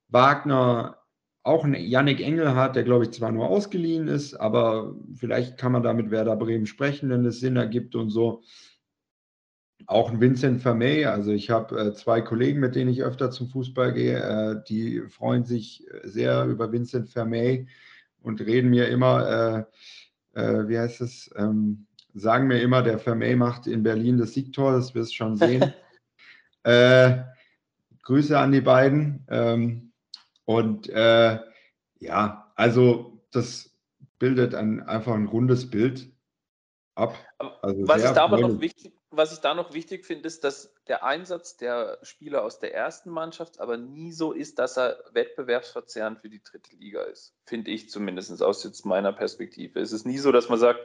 [0.08, 0.98] Wagner,
[1.42, 5.70] auch ein Yannick Engel hat, der glaube ich zwar nur ausgeliehen ist, aber vielleicht kann
[5.70, 8.42] man da mit Werder Bremen sprechen, wenn es Sinn ergibt und so.
[9.86, 13.48] Auch ein Vincent Vermey, also ich habe äh, zwei Kollegen, mit denen ich öfter zum
[13.48, 17.68] Fußball gehe, äh, die freuen sich sehr über Vincent Vermey
[18.22, 19.68] und reden mir immer,
[20.34, 24.32] äh, äh wie heißt es, ähm, sagen mir immer, der Vermey macht in Berlin das
[24.32, 25.72] Siegtor, das wirst du schon sehen.
[26.62, 27.22] Äh,
[28.02, 29.26] Grüße an die beiden.
[29.28, 29.92] Ähm,
[30.44, 31.38] und äh,
[31.98, 33.70] ja, also das
[34.18, 36.10] bildet ein, einfach ein rundes Bild
[36.94, 37.14] ab.
[37.62, 40.74] Also was, ich da aber noch wichtig, was ich da noch wichtig finde, ist, dass
[40.88, 46.20] der Einsatz der Spieler aus der ersten Mannschaft aber nie so ist, dass er wettbewerbsverzerrend
[46.20, 47.34] für die dritte Liga ist.
[47.44, 49.80] Finde ich zumindest aus jetzt meiner Perspektive.
[49.80, 50.80] Es ist nie so, dass man sagt,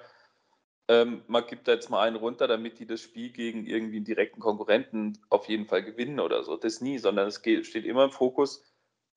[0.88, 4.06] ähm, man gibt da jetzt mal einen runter, damit die das Spiel gegen irgendwie einen
[4.06, 6.58] direkten Konkurrenten auf jeden Fall gewinnen oder so.
[6.58, 8.64] Das nie, sondern es geht, steht immer im Fokus,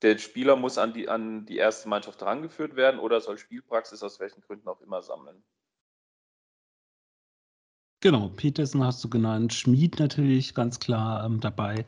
[0.02, 4.20] der Spieler muss an die, an die erste Mannschaft herangeführt werden oder soll Spielpraxis aus
[4.20, 5.42] welchen Gründen auch immer sammeln.
[8.00, 11.86] Genau, Petersen hast du genannt, Schmied natürlich ganz klar ähm, dabei.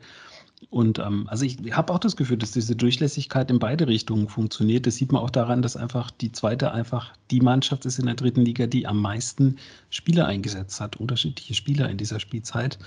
[0.69, 4.87] Und ähm, also ich habe auch das Gefühl, dass diese Durchlässigkeit in beide Richtungen funktioniert.
[4.87, 8.15] Das sieht man auch daran, dass einfach die zweite einfach die Mannschaft ist in der
[8.15, 9.57] dritten Liga, die am meisten
[9.89, 12.79] Spieler eingesetzt hat, unterschiedliche Spieler in dieser Spielzeit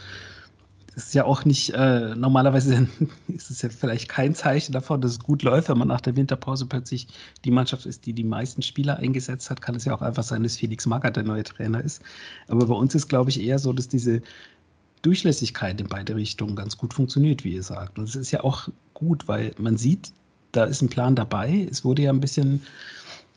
[0.94, 2.88] das ist ja auch nicht, äh, normalerweise
[3.28, 6.16] ist es ja vielleicht kein Zeichen davon, dass es gut läuft, wenn man nach der
[6.16, 7.06] Winterpause plötzlich
[7.44, 10.42] die Mannschaft ist, die die meisten Spieler eingesetzt hat, kann es ja auch einfach sein,
[10.42, 12.02] dass Felix Magath der neue Trainer ist.
[12.48, 14.20] Aber bei uns ist, glaube ich, eher so, dass diese
[15.02, 17.98] Durchlässigkeit in beide Richtungen ganz gut funktioniert, wie ihr sagt.
[17.98, 20.12] Und es ist ja auch gut, weil man sieht,
[20.52, 21.66] da ist ein Plan dabei.
[21.70, 22.62] Es wurde ja ein bisschen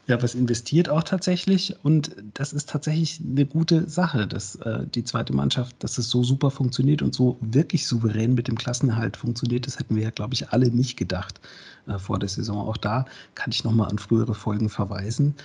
[0.08, 1.76] ja, was investiert auch tatsächlich.
[1.84, 6.23] Und das ist tatsächlich eine gute Sache, dass äh, die zweite Mannschaft, dass es so
[6.23, 9.65] super funktioniert und so wirklich souverän mit dem Klassenerhalt funktioniert.
[9.65, 11.39] Das hätten wir ja, glaube ich, alle nicht gedacht
[11.88, 12.67] äh, vor der Saison.
[12.67, 15.36] Auch da kann ich nochmal an frühere Folgen verweisen.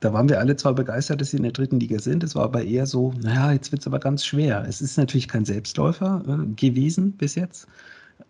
[0.00, 2.44] Da waren wir alle zwar begeistert, dass sie in der dritten Liga sind, es war
[2.44, 4.64] aber eher so, naja, jetzt wird es aber ganz schwer.
[4.66, 7.66] Es ist natürlich kein Selbstläufer äh, gewesen bis jetzt,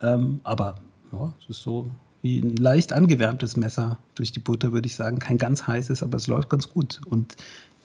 [0.03, 0.77] ähm, aber
[1.13, 1.91] ja, es ist so
[2.23, 5.19] wie ein leicht angewärmtes Messer durch die Butter, würde ich sagen.
[5.19, 7.01] Kein ganz heißes, aber es läuft ganz gut.
[7.07, 7.37] Und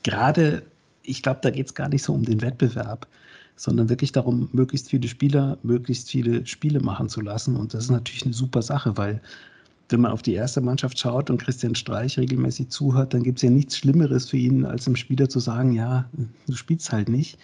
[0.04, 0.64] gerade,
[1.04, 3.08] ich glaube, da geht es gar nicht so um den Wettbewerb,
[3.56, 7.56] sondern wirklich darum, möglichst viele Spieler, möglichst viele Spiele machen zu lassen.
[7.56, 9.22] Und das ist natürlich eine super Sache, weil
[9.90, 13.44] wenn man auf die erste Mannschaft schaut und Christian Streich regelmäßig zuhört, dann gibt es
[13.44, 16.10] ja nichts Schlimmeres für ihn, als dem Spieler zu sagen, ja,
[16.48, 17.38] du spielst halt nicht.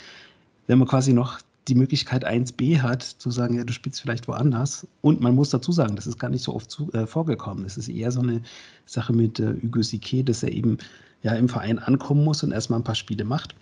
[0.68, 4.88] Wenn man quasi noch die Möglichkeit 1b hat, zu sagen, ja, du spielst vielleicht woanders.
[5.02, 7.64] Und man muss dazu sagen, das ist gar nicht so oft zu, äh, vorgekommen.
[7.64, 8.42] Das ist eher so eine
[8.86, 10.80] Sache mit äh, Hugo Sique, dass er eben
[11.22, 13.54] ja im Verein ankommen muss und erstmal ein paar Spiele macht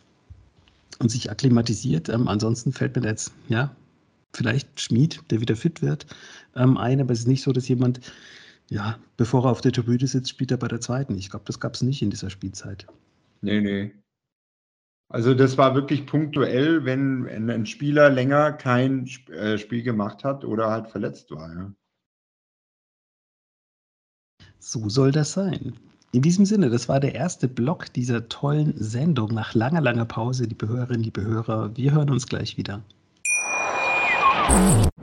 [1.00, 2.08] und sich akklimatisiert.
[2.08, 3.76] Ähm, ansonsten fällt mir jetzt, ja,
[4.34, 6.06] vielleicht Schmied, der wieder fit wird,
[6.56, 8.00] ähm, ein, aber es ist nicht so, dass jemand
[8.69, 11.17] ja, bevor er auf der Tribüne sitzt, spielt er bei der zweiten.
[11.17, 12.88] Ich glaube, das gab es nicht in dieser Spielzeit.
[13.41, 13.93] Nee, nee.
[15.12, 20.69] Also das war wirklich punktuell, wenn ein Spieler länger kein äh, Spiel gemacht hat oder
[20.69, 21.51] halt verletzt war.
[21.51, 21.73] Ja.
[24.60, 25.73] So soll das sein.
[26.12, 30.45] In diesem Sinne, das war der erste Block dieser tollen Sendung nach langer, langer Pause.
[30.45, 32.84] Liebe Hörerinnen, liebe Hörer, wir hören uns gleich wieder.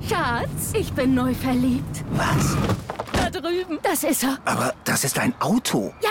[0.08, 2.04] Schatz, ich bin neu verliebt.
[2.12, 2.56] Was?
[3.40, 3.78] Drüben.
[3.82, 4.38] Das ist er.
[4.44, 5.92] Aber das ist ein Auto.
[6.02, 6.10] Ja,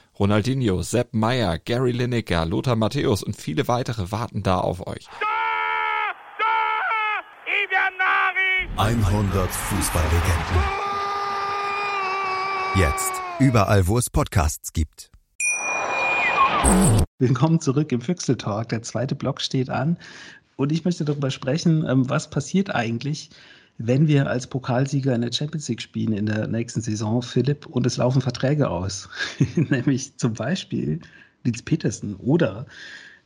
[0.21, 5.07] Ronaldinho, Sepp Meyer, Gary Lineker, Lothar Matthäus und viele weitere warten da auf euch.
[8.77, 10.63] 100 Fußballlegenden.
[12.75, 15.09] Jetzt überall, wo es Podcasts gibt.
[17.17, 18.69] Willkommen zurück im Füchsel Talk.
[18.69, 19.97] Der zweite Block steht an
[20.55, 23.31] und ich möchte darüber sprechen, ähm, was passiert eigentlich,
[23.87, 27.85] wenn wir als Pokalsieger in der Champions League spielen in der nächsten Saison, Philipp, und
[27.85, 29.09] es laufen Verträge aus.
[29.55, 30.99] Nämlich zum Beispiel
[31.43, 32.65] Nils Petersen oder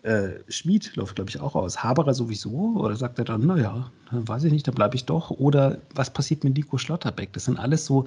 [0.03, 1.83] äh, Schmid läuft, glaube ich, auch aus.
[1.83, 2.75] Haberer sowieso?
[2.77, 5.31] Oder sagt er dann, naja, weiß ich nicht, dann bleibe ich doch.
[5.31, 7.33] Oder was passiert mit Nico Schlotterbeck?
[7.33, 8.05] Das sind alles so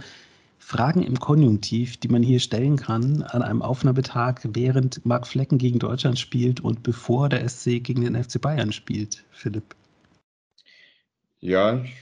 [0.58, 5.78] Fragen im Konjunktiv, die man hier stellen kann an einem Aufnahmetag, während Marc Flecken gegen
[5.78, 9.74] Deutschland spielt und bevor der SC gegen den FC Bayern spielt, Philipp?
[11.40, 11.94] Ja, ich,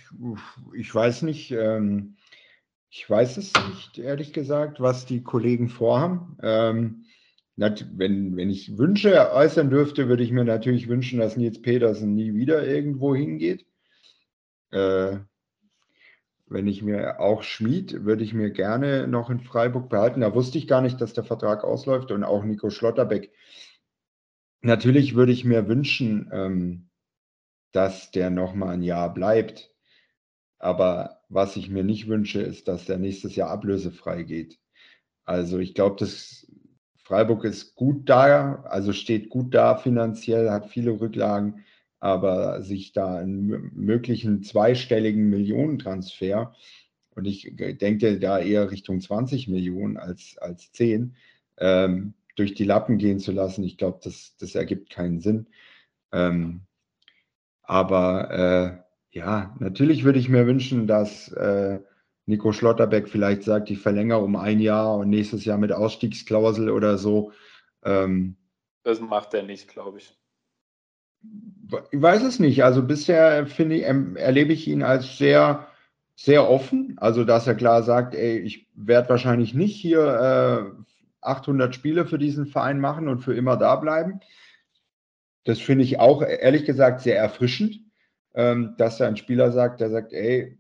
[0.75, 1.51] ich weiß nicht.
[1.51, 2.17] Ähm,
[2.91, 6.39] ich weiß es nicht, ehrlich gesagt, was die Kollegen vorhaben.
[6.43, 7.05] Ähm,
[7.57, 12.35] wenn, wenn ich Wünsche äußern dürfte, würde ich mir natürlich wünschen, dass Nils Petersen nie
[12.35, 13.67] wieder irgendwo hingeht.
[14.71, 15.19] Äh,
[16.49, 20.21] wenn ich mir auch Schmied, würde ich mir gerne noch in Freiburg behalten.
[20.21, 23.33] Da wusste ich gar nicht, dass der Vertrag ausläuft und auch Nico Schlotterbeck.
[24.63, 26.89] Natürlich würde ich mir wünschen, ähm,
[27.77, 29.71] dass der noch mal ein Jahr bleibt.
[30.59, 34.59] Aber was ich mir nicht wünsche, ist, dass der nächstes Jahr ablösefrei geht.
[35.25, 36.47] Also ich glaube, dass
[36.97, 41.65] Freiburg ist gut da, also steht gut da finanziell, hat viele Rücklagen
[41.99, 46.55] aber sich da einen möglichen zweistelligen Millionentransfer,
[47.15, 51.17] und ich denke da eher Richtung 20 Millionen als, als 10,
[51.57, 55.47] ähm, durch die Lappen gehen zu lassen, ich glaube, das, das ergibt keinen Sinn.
[56.13, 56.61] Ähm,
[57.67, 61.81] aber äh, ja, natürlich würde ich mir wünschen, dass äh,
[62.27, 66.99] Nico Schlotterbeck vielleicht sagt, ich verlängere um ein Jahr und nächstes Jahr mit Ausstiegsklausel oder
[66.99, 67.33] so.
[67.85, 68.37] Ähm,
[68.83, 70.17] das macht er nicht, glaube ich.
[71.91, 72.63] Ich weiß es nicht.
[72.63, 75.67] Also bisher finde ich, erlebe ich ihn als sehr,
[76.15, 76.97] sehr offen.
[76.99, 80.83] Also, dass er klar sagt, ey, ich werde wahrscheinlich nicht hier äh,
[81.21, 84.21] 800 Spiele für diesen Verein machen und für immer da bleiben.
[85.47, 87.81] Das finde ich auch, ehrlich gesagt, sehr erfrischend,
[88.35, 90.59] ähm, dass da ein Spieler sagt, der sagt, ey,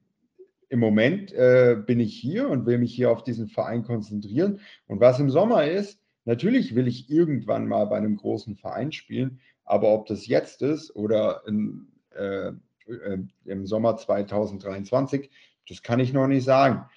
[0.69, 4.61] im Moment äh, bin ich hier und will mich hier auf diesen Verein konzentrieren.
[4.87, 9.41] Und was im Sommer ist, natürlich will ich irgendwann mal bei einem großen Verein spielen,
[9.65, 12.53] aber ob das jetzt ist oder in, äh,
[12.87, 15.31] äh, im Sommer 2023,
[15.69, 16.89] das kann ich noch nicht sagen.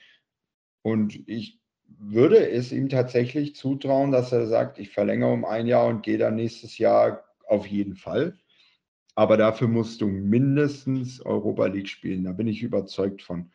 [0.84, 5.88] Und ich würde es ihm tatsächlich zutrauen, dass er sagt, ich verlängere um ein Jahr
[5.88, 8.38] und gehe dann nächstes Jahr auf jeden Fall.
[9.15, 12.23] Aber dafür musst du mindestens Europa League spielen.
[12.23, 13.51] Da bin ich überzeugt von.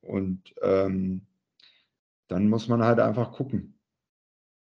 [0.00, 1.26] Und ähm,
[2.28, 3.78] dann muss man halt einfach gucken.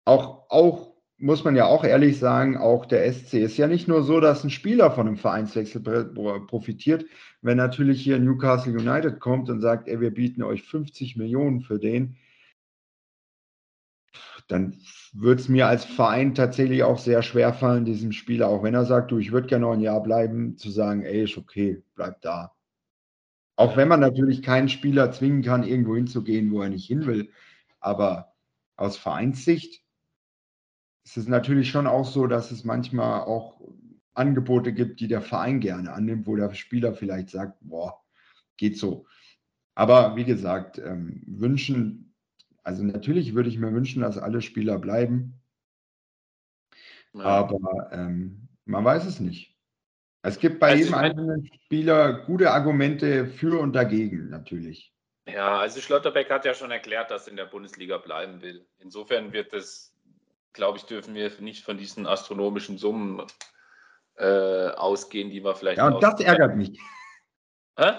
[0.06, 4.04] Auch, auch muss man ja auch ehrlich sagen, auch der SC ist ja nicht nur
[4.04, 5.82] so, dass ein Spieler von einem Vereinswechsel
[6.48, 7.06] profitiert.
[7.42, 11.78] Wenn natürlich hier Newcastle United kommt und sagt, ey, wir bieten euch 50 Millionen für
[11.78, 12.18] den,
[14.50, 14.82] dann
[15.14, 18.86] wird es mir als Verein tatsächlich auch sehr schwer fallen, diesem Spieler, auch wenn er
[18.86, 22.22] sagt, du, ich würde gerne noch ein Jahr bleiben, zu sagen, ey, ist okay, bleib
[22.22, 22.54] da.
[23.56, 27.30] Auch wenn man natürlich keinen Spieler zwingen kann, irgendwo hinzugehen, wo er nicht hin will.
[27.80, 28.34] Aber
[28.76, 29.84] aus Vereinssicht
[31.04, 33.60] ist es natürlich schon auch so, dass es manchmal auch
[34.14, 38.02] Angebote gibt, die der Verein gerne annimmt, wo der Spieler vielleicht sagt, boah,
[38.58, 39.06] geht so.
[39.76, 42.09] Aber wie gesagt, ähm, wünschen,
[42.70, 45.42] also natürlich würde ich mir wünschen, dass alle Spieler bleiben.
[47.14, 47.24] Ja.
[47.24, 49.58] Aber ähm, man weiß es nicht.
[50.22, 54.94] Es gibt bei also jedem einzelnen Spieler gute Argumente für und dagegen, natürlich.
[55.28, 58.68] Ja, also Schlotterbeck hat ja schon erklärt, dass er in der Bundesliga bleiben will.
[58.78, 59.96] Insofern wird es
[60.54, 63.26] glaube ich, dürfen wir nicht von diesen astronomischen Summen
[64.16, 65.78] äh, ausgehen, die wir vielleicht.
[65.78, 66.80] Ja, und das ärgert mich.
[67.78, 67.94] Hä?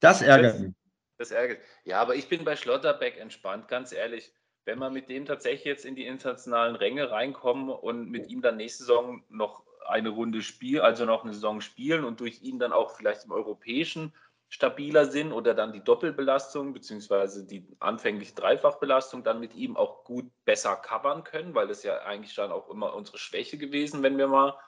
[0.00, 0.74] Das ärgert das, mich.
[1.20, 1.60] Das ärgert.
[1.84, 4.32] Ja, aber ich bin bei Schlotterbeck entspannt, ganz ehrlich.
[4.64, 8.56] Wenn wir mit dem tatsächlich jetzt in die internationalen Ränge reinkommen und mit ihm dann
[8.56, 12.72] nächste Saison noch eine Runde spielen, also noch eine Saison spielen und durch ihn dann
[12.72, 14.14] auch vielleicht im europäischen
[14.48, 20.24] stabiler sind oder dann die Doppelbelastung beziehungsweise die anfängliche Dreifachbelastung dann mit ihm auch gut
[20.46, 24.26] besser covern können, weil das ja eigentlich dann auch immer unsere Schwäche gewesen, wenn wir
[24.26, 24.58] mal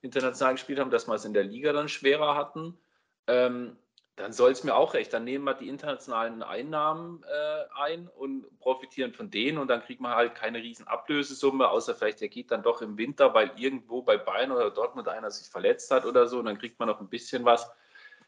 [0.00, 2.78] international gespielt haben, dass wir es in der Liga dann schwerer hatten.
[3.26, 3.76] Ähm,
[4.18, 5.12] dann soll es mir auch recht.
[5.12, 10.00] Dann nehmen wir die internationalen Einnahmen äh, ein und profitieren von denen und dann kriegt
[10.00, 14.02] man halt keine riesen Ablösesumme, außer vielleicht der geht dann doch im Winter, weil irgendwo
[14.02, 17.00] bei Bayern oder Dortmund einer sich verletzt hat oder so und dann kriegt man noch
[17.00, 17.70] ein bisschen was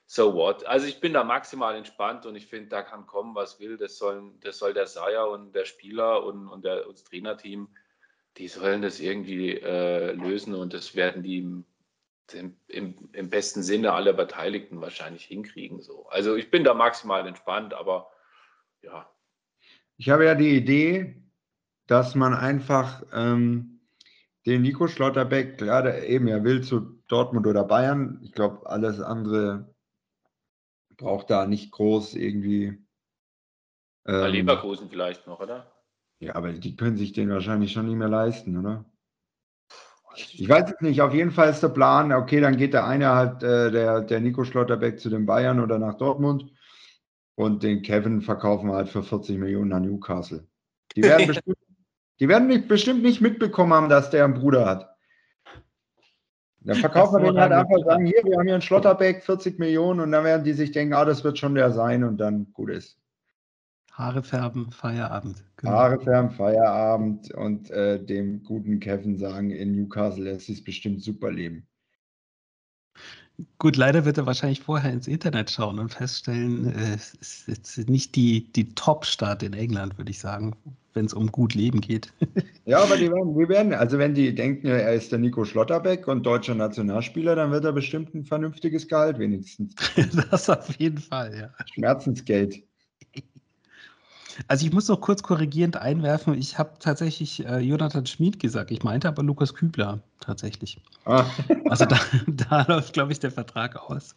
[0.07, 0.64] so what.
[0.66, 3.76] Also ich bin da maximal entspannt und ich finde, da kann kommen, was will.
[3.76, 7.68] Das, sollen, das soll der Seier und der Spieler und, und der, das Trainerteam,
[8.37, 11.64] die sollen das irgendwie äh, lösen und das werden die
[12.35, 15.81] im, im, im, besten Sinne aller Beteiligten wahrscheinlich hinkriegen.
[15.81, 16.07] So.
[16.09, 18.11] Also ich bin da maximal entspannt, aber
[18.83, 19.11] ja.
[19.97, 21.23] Ich habe ja die Idee,
[21.87, 23.81] dass man einfach ähm,
[24.47, 28.21] den Nico Schlotterbeck, gerade eben, er will zu Dortmund oder Bayern.
[28.23, 29.75] Ich glaube, alles andere
[30.97, 32.79] braucht da nicht groß irgendwie.
[34.07, 35.71] Ähm, Leverkusen vielleicht noch, oder?
[36.21, 38.85] Ja, aber die können sich den wahrscheinlich schon nicht mehr leisten, oder?
[40.16, 41.01] Ich weiß es nicht.
[41.03, 44.20] Auf jeden Fall ist der Plan, okay, dann geht der eine halt, äh, der, der
[44.20, 46.51] Nico Schlotterbeck zu den Bayern oder nach Dortmund
[47.37, 50.46] und den Kevin verkaufen wir halt für 40 Millionen an Newcastle.
[50.96, 51.59] Die werden, bestimmt,
[52.18, 54.90] die werden nicht, bestimmt nicht mitbekommen haben, dass der einen Bruder hat.
[56.62, 60.01] Dann verkaufen wir den halt einfach sagen, hier, wir haben hier einen Schlotterbeck, 40 Millionen
[60.01, 62.70] und dann werden die sich denken, ah, das wird schon der sein und dann gut
[62.70, 62.99] ist.
[63.92, 65.42] Haare färben, Feierabend.
[65.61, 65.73] Genau.
[65.73, 71.31] Haare färben, Feierabend und äh, dem guten Kevin sagen, in Newcastle lässt sich bestimmt super
[71.31, 71.66] leben.
[73.59, 78.16] Gut, leider wird er wahrscheinlich vorher ins Internet schauen und feststellen, äh, es ist nicht
[78.16, 80.57] die, die Top-Stadt in England, würde ich sagen,
[80.94, 82.12] wenn es um gut Leben geht.
[82.66, 86.07] Ja, aber die werden, die werden, also wenn die denken, er ist der Nico Schlotterbeck
[86.07, 89.75] und deutscher Nationalspieler, dann wird er bestimmt ein vernünftiges Gehalt wenigstens.
[90.31, 91.64] das auf jeden Fall, ja.
[91.75, 92.62] Schmerzensgeld.
[94.49, 98.83] Also ich muss noch kurz korrigierend einwerfen, ich habe tatsächlich äh, Jonathan Schmid gesagt, ich
[98.83, 100.81] meinte aber Lukas Kübler tatsächlich.
[101.05, 101.25] Ah.
[101.69, 104.14] also da, da läuft, glaube ich, der Vertrag aus.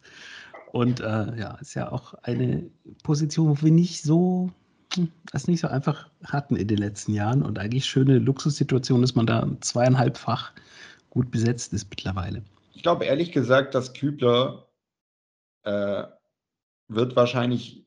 [0.72, 2.68] Und äh, ja, ist ja auch eine
[3.04, 4.50] Position, wo wir nicht so,
[4.94, 9.14] hm, das nicht so einfach hatten in den letzten Jahren und eigentlich schöne Luxussituation, dass
[9.14, 10.52] man da zweieinhalbfach
[11.10, 12.42] gut besetzt ist mittlerweile.
[12.72, 14.66] Ich glaube ehrlich gesagt, dass Kübler
[15.62, 16.04] äh,
[16.88, 17.86] wird wahrscheinlich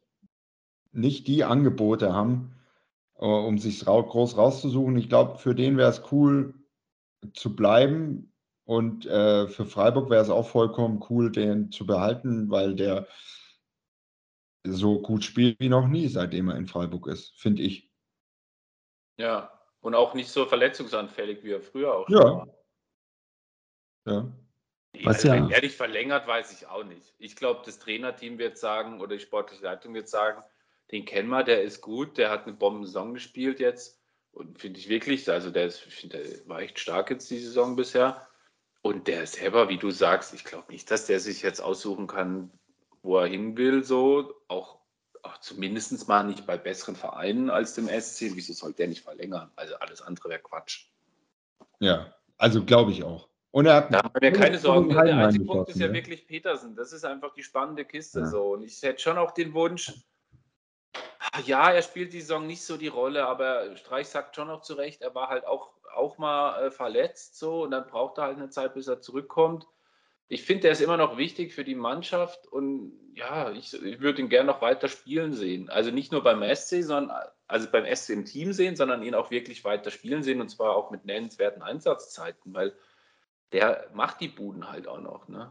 [0.98, 2.56] nicht die Angebote haben,
[3.20, 4.98] äh, um sich groß rauszusuchen.
[4.98, 6.54] Ich glaube, für den wäre es cool
[7.34, 8.34] zu bleiben
[8.66, 13.08] und äh, für Freiburg wäre es auch vollkommen cool, den zu behalten, weil der
[14.66, 17.90] so gut spielt wie noch nie, seitdem er in Freiburg ist, finde ich.
[19.18, 22.20] Ja, und auch nicht so verletzungsanfällig, wie er früher auch ja.
[22.20, 22.48] war.
[24.06, 24.32] Ja.
[25.04, 25.34] Was also, ja.
[25.36, 27.14] Wenn er dich verlängert, weiß ich auch nicht.
[27.20, 30.44] Ich glaube, das Trainerteam wird sagen oder die sportliche Leitung wird sagen,
[30.92, 34.00] den kennen wir, der ist gut, der hat eine Bomben-Saison gespielt jetzt.
[34.32, 37.76] Und finde ich wirklich, also der, ist, find, der war echt stark jetzt die Saison
[37.76, 38.28] bisher.
[38.82, 42.52] Und der selber, wie du sagst, ich glaube nicht, dass der sich jetzt aussuchen kann,
[43.02, 44.34] wo er hin will, so.
[44.48, 44.80] Auch,
[45.24, 48.36] auch zumindest mal nicht bei besseren Vereinen als dem SC.
[48.36, 49.52] Wieso sollte der nicht verlängern?
[49.56, 50.86] Also alles andere wäre Quatsch.
[51.80, 53.28] Ja, also glaube ich auch.
[53.52, 54.90] Und er hat da haben wir keine Sorgen.
[54.90, 56.76] Der einzige Punkt ist ja, ja wirklich Petersen.
[56.76, 58.20] Das ist einfach die spannende Kiste.
[58.20, 58.26] Ja.
[58.28, 58.54] So.
[58.54, 59.94] Und ich hätte schon auch den Wunsch,
[61.46, 64.74] ja, er spielt die Saison nicht so die Rolle, aber Streich sagt schon noch zu
[64.74, 68.38] Recht, er war halt auch auch mal äh, verletzt so und dann braucht er halt
[68.38, 69.68] eine Zeit, bis er zurückkommt.
[70.30, 74.22] Ich finde, der ist immer noch wichtig für die Mannschaft und ja, ich, ich würde
[74.22, 75.70] ihn gerne noch weiter spielen sehen.
[75.70, 79.32] Also nicht nur beim SC, sondern also beim SC im Team sehen, sondern ihn auch
[79.32, 82.74] wirklich weiter spielen sehen und zwar auch mit nennenswerten Einsatzzeiten, weil
[83.54, 85.30] der macht die Buden halt auch noch.
[85.30, 85.50] Ne?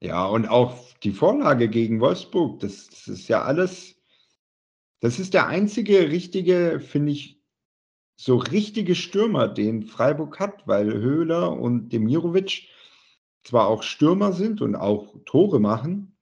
[0.00, 3.95] Ja, und auch die Vorlage gegen Wolfsburg, das, das ist ja alles,
[5.06, 7.40] das ist der einzige richtige, finde ich,
[8.18, 12.66] so richtige Stürmer, den Freiburg hat, weil Höhler und Demirovic
[13.44, 16.16] zwar auch Stürmer sind und auch Tore machen,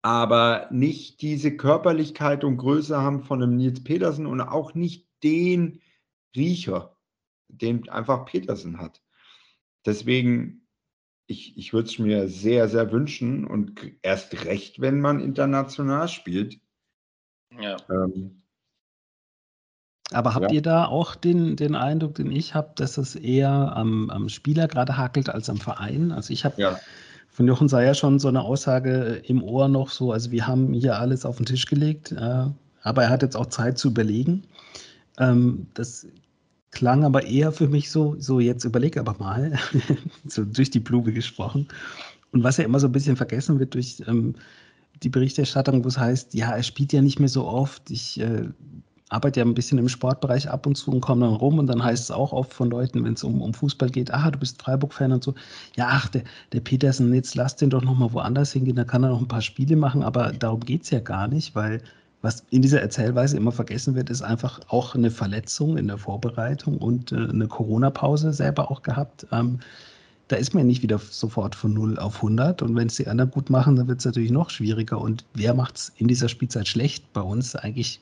[0.00, 5.80] aber nicht diese Körperlichkeit und Größe haben von einem Nils Petersen und auch nicht den
[6.36, 6.96] Riecher,
[7.48, 9.02] den einfach Petersen hat.
[9.84, 10.68] Deswegen,
[11.26, 16.61] ich, ich würde es mir sehr, sehr wünschen und erst recht, wenn man international spielt.
[17.60, 17.76] Ja.
[17.90, 18.42] Ähm,
[20.12, 20.56] aber habt ja.
[20.56, 24.68] ihr da auch den, den Eindruck, den ich habe, dass es eher am, am Spieler
[24.68, 26.12] gerade hakelt als am Verein?
[26.12, 26.78] Also ich habe ja.
[27.30, 30.98] von Jochen Seyer schon so eine Aussage im Ohr noch so, also wir haben hier
[30.98, 32.44] alles auf den Tisch gelegt, äh,
[32.82, 34.44] aber er hat jetzt auch Zeit zu überlegen.
[35.18, 36.06] Ähm, das
[36.70, 39.58] klang aber eher für mich so, so jetzt überleg aber mal,
[40.26, 41.68] so durch die Blume gesprochen.
[42.32, 44.34] Und was ja immer so ein bisschen vergessen wird durch ähm,
[45.02, 47.90] die Berichterstattung, wo es heißt, ja, er spielt ja nicht mehr so oft.
[47.90, 48.48] Ich äh,
[49.12, 51.84] arbeite ja ein bisschen im Sportbereich ab und zu und komme dann rum und dann
[51.84, 54.60] heißt es auch oft von Leuten, wenn es um, um Fußball geht, ah, du bist
[54.62, 55.34] Freiburg-Fan und so.
[55.76, 59.10] Ja, ach, der, der Petersen, jetzt lass den doch nochmal woanders hingehen, da kann er
[59.10, 61.82] noch ein paar Spiele machen, aber darum geht es ja gar nicht, weil
[62.22, 66.78] was in dieser Erzählweise immer vergessen wird, ist einfach auch eine Verletzung in der Vorbereitung
[66.78, 69.26] und äh, eine Corona-Pause selber auch gehabt.
[69.32, 69.58] Ähm,
[70.32, 72.62] da ist man nicht wieder sofort von 0 auf 100.
[72.62, 74.98] Und wenn es die anderen gut machen, dann wird es natürlich noch schwieriger.
[74.98, 77.12] Und wer macht es in dieser Spielzeit schlecht?
[77.12, 78.00] Bei uns eigentlich,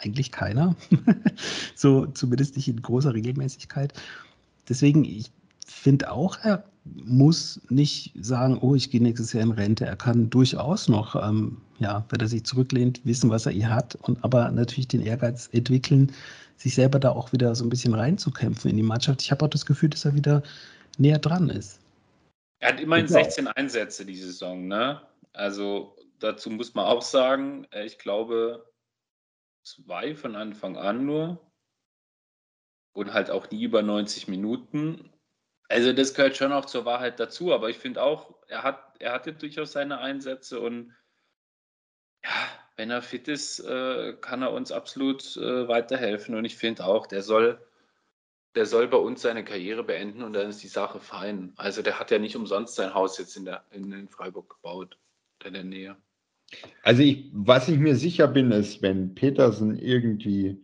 [0.00, 0.76] eigentlich keiner.
[1.74, 3.94] so zumindest nicht in großer Regelmäßigkeit.
[4.68, 5.32] Deswegen, ich
[5.66, 9.84] finde auch, er muss nicht sagen, oh, ich gehe nächstes Jahr in Rente.
[9.84, 13.96] Er kann durchaus noch, ähm, ja, wenn er sich zurücklehnt, wissen, was er hier hat
[13.96, 16.12] und aber natürlich den Ehrgeiz entwickeln,
[16.56, 19.20] sich selber da auch wieder so ein bisschen reinzukämpfen in die Mannschaft.
[19.20, 20.44] Ich habe auch das Gefühl, dass er wieder
[20.98, 21.80] näher dran ist.
[22.60, 23.22] Er hat immerhin genau.
[23.22, 25.06] 16 Einsätze die Saison, ne?
[25.32, 28.72] Also dazu muss man auch sagen, äh, ich glaube,
[29.64, 31.52] zwei von Anfang an nur
[32.94, 35.12] und halt auch nie über 90 Minuten.
[35.68, 39.12] Also das gehört schon auch zur Wahrheit dazu, aber ich finde auch, er hat, er
[39.12, 40.94] hatte durchaus seine Einsätze und
[42.24, 42.30] ja,
[42.76, 46.34] wenn er fit ist, äh, kann er uns absolut äh, weiterhelfen.
[46.34, 47.64] Und ich finde auch, der soll,
[48.54, 51.52] der soll bei uns seine Karriere beenden und dann ist die Sache fein.
[51.56, 54.98] Also der hat ja nicht umsonst sein Haus jetzt in, der, in, in Freiburg gebaut,
[55.44, 55.96] in der Nähe.
[56.82, 60.62] Also ich, was ich mir sicher bin, ist, wenn Petersen irgendwie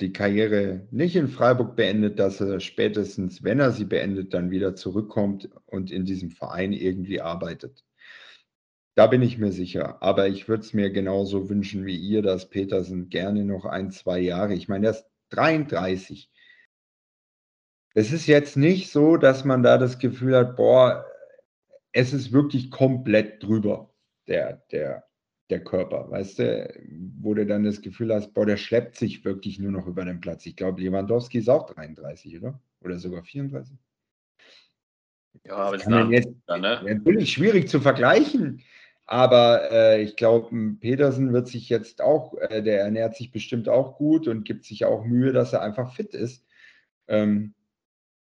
[0.00, 4.76] die Karriere nicht in Freiburg beendet, dass er spätestens, wenn er sie beendet, dann wieder
[4.76, 7.84] zurückkommt und in diesem Verein irgendwie arbeitet.
[8.94, 10.02] Da bin ich mir sicher.
[10.02, 14.20] Aber ich würde es mir genauso wünschen wie ihr, dass Petersen gerne noch ein, zwei
[14.20, 16.30] Jahre, ich meine, er ist 33.
[17.94, 21.04] Es ist jetzt nicht so, dass man da das Gefühl hat, boah,
[21.92, 23.92] es ist wirklich komplett drüber,
[24.26, 25.08] der, der
[25.50, 26.74] der Körper, weißt du,
[27.20, 30.20] wo du dann das Gefühl hast, boah, der schleppt sich wirklich nur noch über den
[30.20, 30.44] Platz.
[30.46, 32.60] Ich glaube, Lewandowski ist auch 33, oder?
[32.80, 33.76] Oder sogar 34.
[35.46, 36.80] Ja, aber das ist jetzt, ne?
[36.84, 38.62] natürlich schwierig zu vergleichen.
[39.10, 43.96] Aber äh, ich glaube, Petersen wird sich jetzt auch, äh, der ernährt sich bestimmt auch
[43.96, 46.44] gut und gibt sich auch Mühe, dass er einfach fit ist.
[47.06, 47.54] Ähm,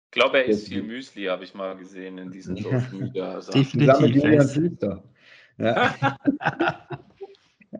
[0.05, 3.41] ich glaube, er isst viel Müsli, habe ich mal gesehen in diesen Social Media.
[3.53, 4.87] Definitiv.
[5.57, 6.17] Ja.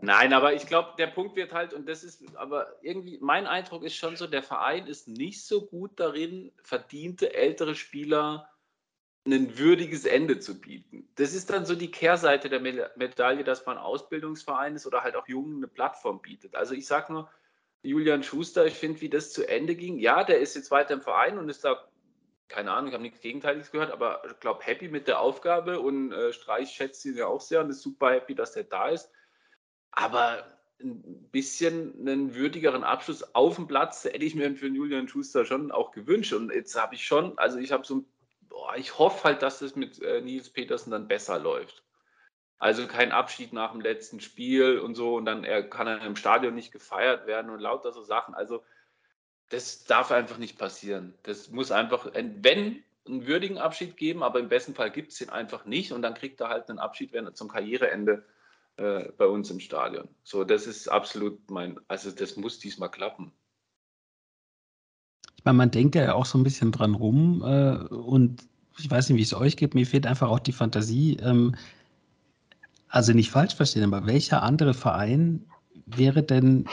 [0.02, 3.84] Nein, aber ich glaube, der Punkt wird halt, und das ist, aber irgendwie, mein Eindruck
[3.86, 8.49] ist schon so, der Verein ist nicht so gut darin, verdiente ältere Spieler
[9.34, 11.08] ein würdiges Ende zu bieten.
[11.16, 15.28] Das ist dann so die Kehrseite der Medaille, dass man Ausbildungsverein ist oder halt auch
[15.28, 16.56] Jungen eine Plattform bietet.
[16.56, 17.30] Also ich sage nur,
[17.82, 21.02] Julian Schuster, ich finde, wie das zu Ende ging, ja, der ist jetzt weiter im
[21.02, 21.88] Verein und ist da,
[22.48, 26.12] keine Ahnung, ich habe nichts Gegenteiliges gehört, aber ich glaube, happy mit der Aufgabe und
[26.12, 29.12] äh, Streich schätzt ihn ja auch sehr und ist super happy, dass der da ist.
[29.92, 30.46] Aber
[30.82, 35.72] ein bisschen einen würdigeren Abschluss auf dem Platz hätte ich mir für Julian Schuster schon
[35.72, 36.34] auch gewünscht.
[36.34, 38.06] Und jetzt habe ich schon, also ich habe so,
[38.50, 41.84] boah, ich hoffe halt, dass es mit äh, Nils Petersen dann besser läuft.
[42.58, 46.18] Also kein Abschied nach dem letzten Spiel und so und dann er, kann er im
[46.18, 48.36] Stadion nicht gefeiert werden und lauter so Sachen.
[48.36, 48.64] Also
[49.50, 51.14] das darf einfach nicht passieren.
[51.24, 55.30] Das muss einfach, wenn einen würdigen Abschied geben, aber im besten Fall gibt es den
[55.30, 58.26] einfach nicht und dann kriegt er halt einen Abschied, wenn er zum Karriereende
[58.76, 60.08] äh, bei uns im Stadion.
[60.24, 63.32] So, das ist absolut mein, also das muss diesmal klappen.
[65.40, 68.44] Ich meine, man denkt ja auch so ein bisschen dran rum äh, und
[68.78, 71.16] ich weiß nicht, wie es euch geht, mir fehlt einfach auch die Fantasie.
[71.22, 71.56] Ähm,
[72.90, 75.46] also nicht falsch verstehen, aber welcher andere Verein
[75.86, 76.66] wäre denn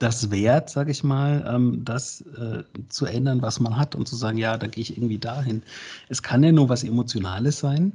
[0.00, 4.16] das wert, sage ich mal, ähm, das äh, zu ändern, was man hat und zu
[4.16, 5.62] sagen, ja, da gehe ich irgendwie dahin.
[6.08, 7.92] Es kann ja nur was Emotionales sein.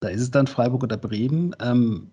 [0.00, 1.54] Da ist es dann Freiburg oder Bremen.
[1.60, 2.10] Ähm,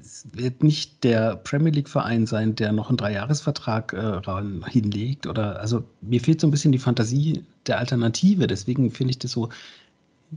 [0.00, 5.26] es wird nicht der Premier League-Verein sein, der noch einen Dreijahresvertrag äh, hinlegt.
[5.26, 8.46] Oder also mir fehlt so ein bisschen die Fantasie der Alternative.
[8.46, 9.48] Deswegen finde ich das so,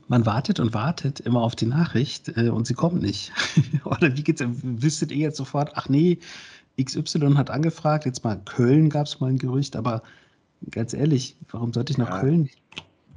[0.08, 3.32] man wartet und wartet immer auf die Nachricht äh, und sie kommt nicht.
[3.86, 4.44] oder wie geht's?
[4.46, 6.20] Wüsstet ihr jetzt sofort, ach nee,
[6.82, 10.04] XY hat angefragt, jetzt mal Köln gab es mal ein Gerücht, aber
[10.72, 12.20] ganz ehrlich, warum sollte ich nach ja.
[12.20, 12.50] Köln?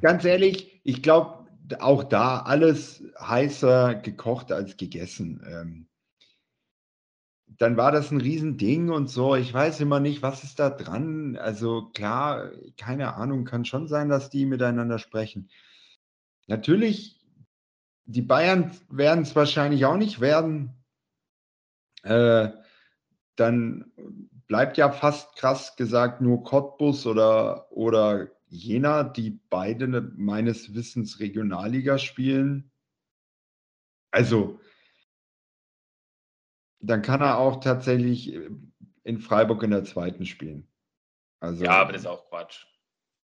[0.01, 1.39] Ganz ehrlich, ich glaube,
[1.81, 5.43] auch da alles heißer gekocht als gegessen.
[5.51, 5.87] Ähm,
[7.57, 9.35] dann war das ein Riesending und so.
[9.35, 11.37] Ich weiß immer nicht, was ist da dran.
[11.37, 15.51] Also klar, keine Ahnung, kann schon sein, dass die miteinander sprechen.
[16.47, 17.21] Natürlich,
[18.05, 20.75] die Bayern werden es wahrscheinlich auch nicht werden.
[22.03, 22.51] Äh,
[23.37, 23.93] dann
[24.47, 29.87] bleibt ja fast krass gesagt nur Cottbus oder, oder Jena, die beide
[30.17, 32.71] meines Wissens Regionalliga spielen.
[34.11, 34.59] Also,
[36.81, 38.35] dann kann er auch tatsächlich
[39.05, 40.67] in Freiburg in der zweiten spielen.
[41.41, 42.67] Also, ja, aber das ist auch Quatsch.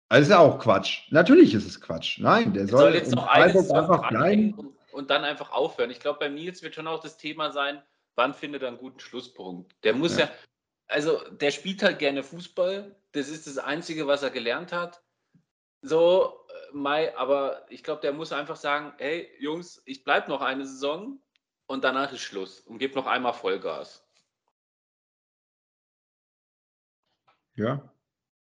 [0.08, 1.10] Also ist auch Quatsch.
[1.10, 2.18] Natürlich ist es Quatsch.
[2.20, 4.52] Nein, der soll, soll, jetzt noch Freiburg einfach bleiben.
[4.54, 5.90] Und, und, dann einfach aufhören.
[5.90, 7.82] Ich glaube, bei Nils wird schon auch das Thema sein,
[8.14, 9.74] wann findet er einen guten Schlusspunkt?
[9.82, 10.26] Der muss ja.
[10.26, 10.30] ja,
[10.86, 12.94] also der spielt halt gerne Fußball.
[13.12, 15.02] Das ist das Einzige, was er gelernt hat.
[15.82, 20.42] So, äh, Mai, aber ich glaube, der muss einfach sagen, hey Jungs, ich bleibe noch
[20.42, 21.18] eine Saison
[21.66, 24.04] und danach ist Schluss und gebe noch einmal Vollgas.
[27.56, 27.88] Ja.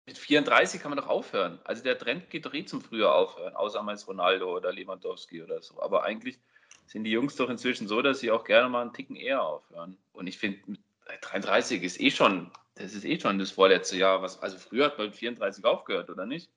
[0.07, 1.61] Mit 34 kann man doch aufhören.
[1.65, 5.63] Also der Trend geht doch eh zum Früher aufhören, außer mal Ronaldo oder Lewandowski oder
[5.63, 5.81] so.
[5.81, 6.41] Aber eigentlich
[6.87, 9.97] sind die Jungs doch inzwischen so, dass sie auch gerne mal einen Ticken eher aufhören.
[10.13, 10.79] Und ich finde,
[11.21, 14.23] 33 ist eh schon, das ist eh schon das vorletzte Jahr.
[14.23, 16.51] Was, also früher hat man 34 aufgehört, oder nicht?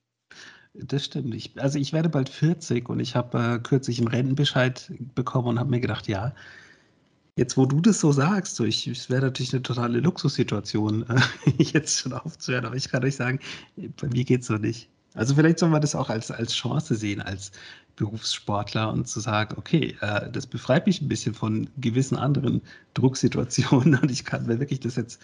[0.80, 1.34] Das stimmt.
[1.36, 5.60] Ich, also ich werde bald 40 und ich habe äh, kürzlich einen Rentenbescheid bekommen und
[5.60, 6.34] habe mir gedacht, ja,
[7.38, 11.20] jetzt wo du das so sagst, so ich, es wäre natürlich eine totale Luxussituation, äh,
[11.64, 13.40] jetzt schon aufzuhören, aber ich kann euch sagen,
[13.76, 14.90] bei mir geht es so nicht.
[15.14, 17.52] Also vielleicht soll man das auch als, als Chance sehen, als
[17.96, 22.62] Berufssportler und zu sagen, okay, äh, das befreit mich ein bisschen von gewissen anderen
[22.94, 25.22] Drucksituationen und ich kann mir wirklich das jetzt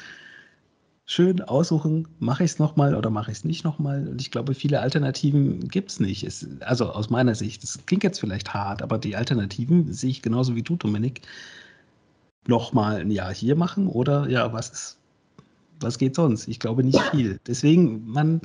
[1.05, 4.07] schön aussuchen, mache ich es nochmal oder mache ich es nicht nochmal.
[4.07, 6.25] Und ich glaube, viele Alternativen gibt es nicht.
[6.61, 10.55] Also aus meiner Sicht, das klingt jetzt vielleicht hart, aber die Alternativen sehe ich genauso
[10.55, 11.21] wie du, Dominik.
[12.47, 14.97] Nochmal ein Jahr hier machen oder ja, was ist,
[15.79, 16.47] was geht sonst?
[16.47, 17.39] Ich glaube nicht viel.
[17.45, 18.41] Deswegen, man,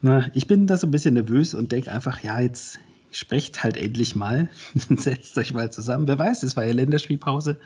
[0.00, 2.80] na, ich bin da so ein bisschen nervös und denke einfach, ja, jetzt
[3.10, 4.48] sprecht halt endlich mal,
[4.96, 6.08] setzt euch mal zusammen.
[6.08, 7.58] Wer weiß, es war ja Länderspielpause.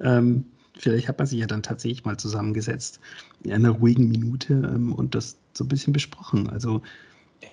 [0.00, 0.46] Ähm,
[0.76, 3.00] vielleicht hat man sich ja dann tatsächlich mal zusammengesetzt
[3.42, 6.48] in einer ruhigen Minute ähm, und das so ein bisschen besprochen.
[6.50, 6.82] Also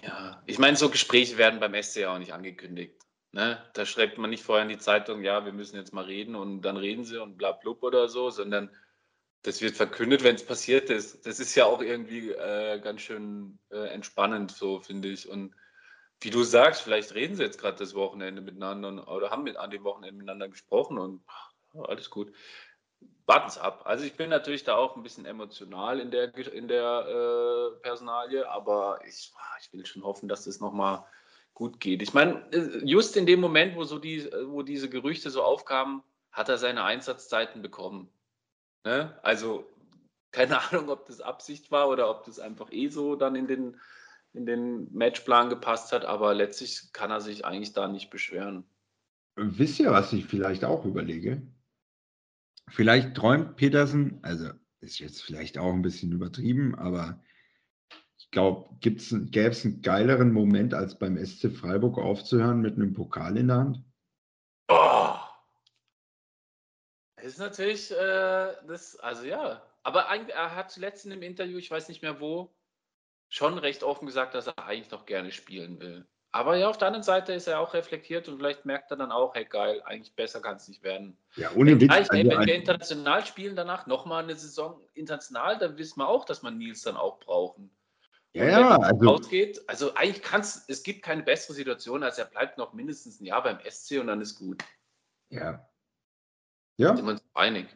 [0.03, 2.95] ja, ich meine, so Gespräche werden beim SC ja auch nicht angekündigt.
[3.33, 3.57] Ne?
[3.73, 6.61] Da schreibt man nicht vorher in die Zeitung, ja, wir müssen jetzt mal reden und
[6.61, 8.69] dann reden sie und bla blub oder so, sondern
[9.43, 11.25] das wird verkündet, wenn es passiert ist.
[11.25, 15.27] Das ist ja auch irgendwie äh, ganz schön äh, entspannend, so finde ich.
[15.27, 15.55] Und
[16.19, 19.71] wie du sagst, vielleicht reden sie jetzt gerade das Wochenende miteinander oder haben mit an
[19.71, 21.23] dem Wochenende miteinander gesprochen und
[21.87, 22.31] alles gut
[23.25, 23.83] warten es ab.
[23.85, 28.49] Also ich bin natürlich da auch ein bisschen emotional in der, in der äh, Personalie,
[28.49, 29.31] aber ich,
[29.61, 31.05] ich will schon hoffen, dass das nochmal
[31.53, 32.01] gut geht.
[32.01, 36.03] Ich meine, äh, just in dem Moment, wo, so die, wo diese Gerüchte so aufkamen,
[36.31, 38.09] hat er seine Einsatzzeiten bekommen.
[38.83, 39.17] Ne?
[39.21, 39.65] Also
[40.31, 43.79] keine Ahnung, ob das Absicht war oder ob das einfach eh so dann in den,
[44.33, 48.63] in den Matchplan gepasst hat, aber letztlich kann er sich eigentlich da nicht beschweren.
[49.35, 51.41] Wisst ihr, was ich vielleicht auch überlege?
[52.67, 57.21] Vielleicht träumt Petersen, also ist jetzt vielleicht auch ein bisschen übertrieben, aber
[58.17, 63.37] ich glaube, gäbe es einen geileren Moment, als beim SC Freiburg aufzuhören mit einem Pokal
[63.37, 63.83] in der Hand?
[64.69, 65.15] Oh.
[67.21, 69.61] Ist natürlich, äh, das, also ja.
[69.83, 72.55] Aber er hat zuletzt in einem Interview, ich weiß nicht mehr wo,
[73.29, 76.07] schon recht offen gesagt, dass er eigentlich noch gerne spielen will.
[76.33, 79.11] Aber ja, auf der anderen Seite ist er auch reflektiert und vielleicht merkt er dann
[79.11, 81.17] auch, hey geil, eigentlich besser kann es nicht werden.
[81.35, 81.89] Ja, ohne Witz.
[81.89, 86.23] Gleich, ey, wenn wir international spielen danach, nochmal eine Saison international, dann wissen wir auch,
[86.23, 87.69] dass man Nils dann auch brauchen.
[88.33, 92.25] Ja, ja also, ausgeht, also eigentlich kann es, es gibt keine bessere Situation, als er
[92.25, 94.63] bleibt noch mindestens ein Jahr beim SC und dann ist gut.
[95.29, 95.67] Ja.
[96.77, 96.95] Ja.
[96.95, 97.67] Sind wir uns einig.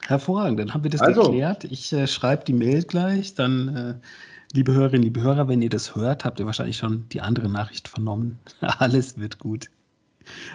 [0.00, 1.22] Hervorragend, dann haben wir das also.
[1.22, 1.62] geklärt.
[1.64, 4.06] Ich äh, schreibe die Mail gleich, dann äh,
[4.54, 7.88] Liebe Hörerinnen, liebe Hörer, wenn ihr das hört, habt ihr wahrscheinlich schon die andere Nachricht
[7.88, 8.38] vernommen.
[8.60, 9.70] Alles wird gut.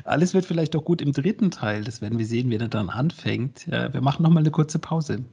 [0.04, 1.84] Alles wird vielleicht auch gut im dritten Teil.
[1.84, 3.68] Das werden wir sehen, wenn er dann anfängt.
[3.68, 5.26] Wir machen noch mal eine kurze Pause.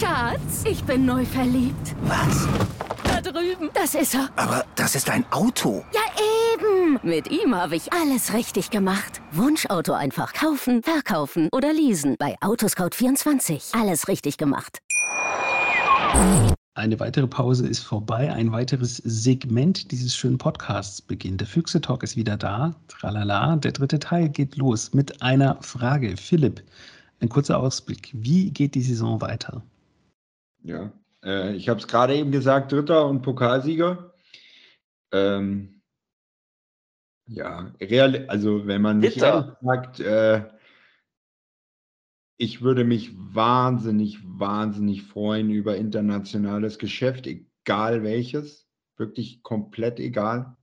[0.00, 1.94] Schatz, ich bin neu verliebt.
[2.04, 2.48] Was?
[3.04, 3.68] Da drüben.
[3.74, 4.30] Das ist er.
[4.36, 5.84] Aber das ist ein Auto.
[5.92, 6.00] Ja,
[6.54, 6.98] eben.
[7.02, 9.20] Mit ihm habe ich alles richtig gemacht.
[9.32, 12.16] Wunschauto einfach kaufen, verkaufen oder leasen.
[12.18, 13.78] Bei Autoscout24.
[13.78, 14.78] Alles richtig gemacht.
[16.74, 18.32] Eine weitere Pause ist vorbei.
[18.32, 21.40] Ein weiteres Segment dieses schönen Podcasts beginnt.
[21.40, 22.74] Der Füchse-Talk ist wieder da.
[22.88, 23.56] Tralala.
[23.56, 26.16] Der dritte Teil geht los mit einer Frage.
[26.16, 26.62] Philipp,
[27.20, 28.10] ein kurzer Ausblick.
[28.14, 29.62] Wie geht die Saison weiter?
[30.62, 30.92] Ja,
[31.24, 34.14] äh, ich habe es gerade eben gesagt, Dritter und Pokalsieger.
[35.12, 35.82] Ähm,
[37.26, 40.42] ja, real, also wenn man nicht sagt, äh,
[42.36, 50.56] ich würde mich wahnsinnig, wahnsinnig freuen über internationales Geschäft, egal welches, wirklich komplett egal.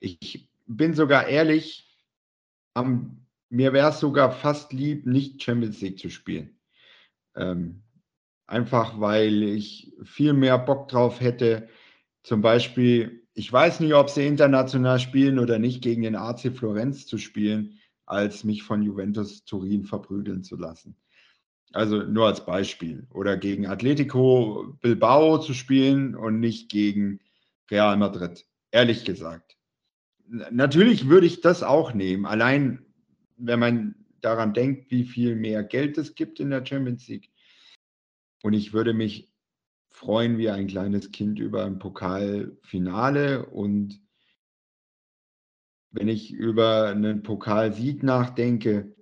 [0.00, 1.84] Ich bin sogar ehrlich,
[2.74, 6.58] am, mir wäre es sogar fast lieb, nicht Champions League zu spielen.
[7.36, 7.82] Ähm,
[8.46, 11.68] einfach weil ich viel mehr Bock drauf hätte.
[12.22, 17.06] Zum Beispiel, ich weiß nicht, ob sie international spielen oder nicht, gegen den AC Florenz
[17.06, 17.78] zu spielen,
[18.14, 20.96] als mich von Juventus Turin verprügeln zu lassen.
[21.72, 23.06] Also nur als Beispiel.
[23.10, 27.20] Oder gegen Atletico Bilbao zu spielen und nicht gegen
[27.70, 28.46] Real Madrid.
[28.70, 29.56] Ehrlich gesagt.
[30.26, 32.26] Natürlich würde ich das auch nehmen.
[32.26, 32.86] Allein,
[33.36, 37.30] wenn man daran denkt, wie viel mehr Geld es gibt in der Champions League.
[38.42, 39.32] Und ich würde mich
[39.90, 43.46] freuen wie ein kleines Kind über ein Pokalfinale.
[43.46, 44.00] Und
[45.94, 48.92] wenn ich über einen Pokalsieg nachdenke,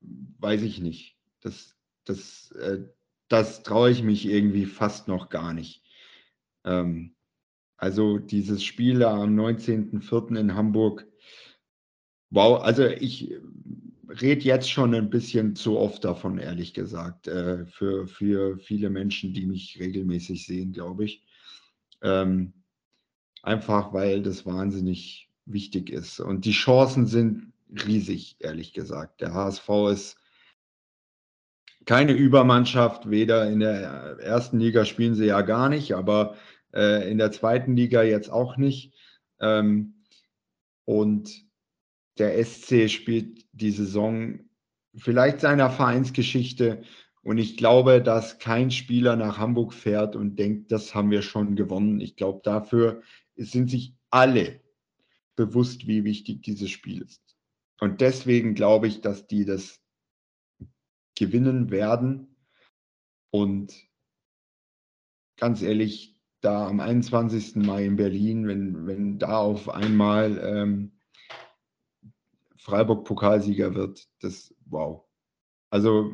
[0.00, 1.18] weiß ich nicht.
[1.40, 2.84] Das, das, äh,
[3.28, 5.84] das traue ich mich irgendwie fast noch gar nicht.
[6.64, 7.14] Ähm,
[7.76, 10.38] also dieses Spiel am 19.04.
[10.38, 11.06] in Hamburg,
[12.30, 13.34] wow, also ich
[14.08, 19.34] rede jetzt schon ein bisschen zu oft davon, ehrlich gesagt, äh, für, für viele Menschen,
[19.34, 21.22] die mich regelmäßig sehen, glaube ich.
[22.00, 22.54] Ähm,
[23.42, 26.20] einfach weil das wahnsinnig wichtig ist.
[26.20, 27.52] Und die Chancen sind
[27.86, 29.20] riesig, ehrlich gesagt.
[29.20, 30.16] Der HSV ist
[31.86, 36.36] keine Übermannschaft, weder in der ersten Liga spielen sie ja gar nicht, aber
[36.74, 38.92] äh, in der zweiten Liga jetzt auch nicht.
[39.40, 40.02] Ähm,
[40.84, 41.30] und
[42.18, 44.40] der SC spielt die Saison
[44.96, 46.82] vielleicht seiner Vereinsgeschichte.
[47.22, 51.56] Und ich glaube, dass kein Spieler nach Hamburg fährt und denkt, das haben wir schon
[51.56, 52.00] gewonnen.
[52.00, 53.02] Ich glaube, dafür
[53.36, 54.60] sind sich alle
[55.36, 57.22] bewusst, wie wichtig dieses Spiel ist.
[57.80, 59.80] Und deswegen glaube ich, dass die das
[61.14, 62.36] gewinnen werden.
[63.30, 63.74] Und
[65.36, 67.56] ganz ehrlich, da am 21.
[67.56, 70.92] Mai in Berlin, wenn, wenn da auf einmal ähm,
[72.56, 75.04] Freiburg Pokalsieger wird, das wow.
[75.70, 76.10] Also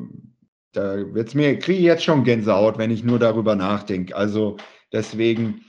[0.71, 4.15] da wird's mir, kriege ich jetzt schon Gänsehaut, wenn ich nur darüber nachdenke.
[4.15, 4.57] Also
[4.91, 5.65] deswegen,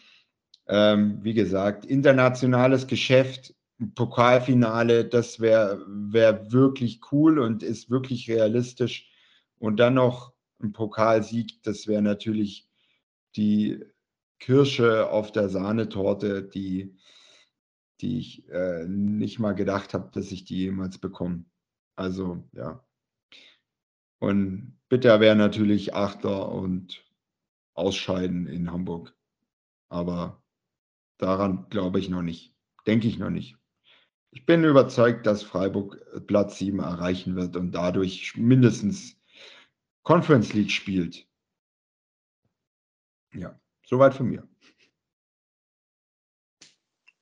[0.66, 3.54] ähm, wie gesagt, internationales Geschäft,
[3.94, 9.10] Pokalfinale, das wäre wär wirklich cool und ist wirklich realistisch.
[9.58, 12.68] Und dann noch ein Pokalsieg, das wäre natürlich
[13.36, 13.84] die
[14.38, 16.96] Kirsche auf der Sahnetorte, die,
[18.00, 21.44] die ich äh, nicht mal gedacht habe, dass ich die jemals bekomme.
[21.96, 22.84] Also ja.
[24.18, 27.04] Und bitter wäre natürlich Achter und
[27.74, 29.14] Ausscheiden in Hamburg.
[29.88, 30.43] Aber
[31.18, 32.54] daran glaube ich noch nicht.
[32.86, 33.56] Denke ich noch nicht.
[34.30, 39.16] Ich bin überzeugt, dass Freiburg Platz 7 erreichen wird und dadurch mindestens
[40.02, 41.26] Conference League spielt.
[43.32, 44.46] Ja, soweit von mir.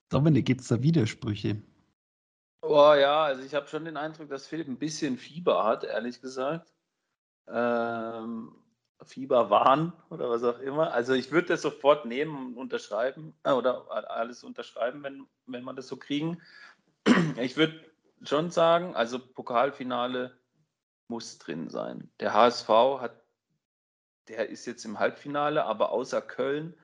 [0.09, 1.63] Dominik, gibt es da Widersprüche?
[2.63, 6.21] Oh ja, also ich habe schon den Eindruck, dass Philipp ein bisschen Fieber hat, ehrlich
[6.21, 6.73] gesagt.
[7.49, 8.62] Ähm,
[9.05, 10.93] Fieberwahn oder was auch immer.
[10.93, 15.77] Also ich würde das sofort nehmen und unterschreiben äh, oder alles unterschreiben, wenn, wenn man
[15.77, 16.41] das so kriegen.
[17.37, 17.85] Ich würde
[18.23, 20.39] schon sagen, also Pokalfinale
[21.09, 22.11] muss drin sein.
[22.21, 23.21] Der HSV hat,
[24.29, 26.75] der ist jetzt im Halbfinale, aber außer Köln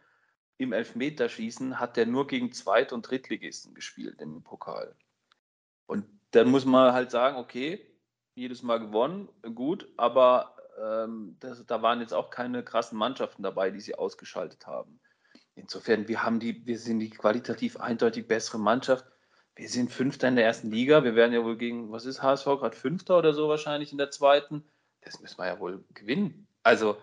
[0.58, 4.96] im Elfmeterschießen hat der nur gegen Zweit- und Drittligisten gespielt im Pokal.
[5.86, 7.80] Und dann muss man halt sagen, okay,
[8.34, 13.70] jedes Mal gewonnen, gut, aber ähm, das, da waren jetzt auch keine krassen Mannschaften dabei,
[13.70, 15.01] die sie ausgeschaltet haben.
[15.55, 19.05] Insofern, wir haben die, wir sind die qualitativ eindeutig bessere Mannschaft.
[19.57, 21.03] Wir sind Fünfter in der ersten Liga.
[21.03, 24.11] Wir werden ja wohl gegen, was ist HSV, gerade Fünfter oder so wahrscheinlich in der
[24.11, 24.64] zweiten.
[25.01, 26.47] Das müssen wir ja wohl gewinnen.
[26.62, 26.97] Also,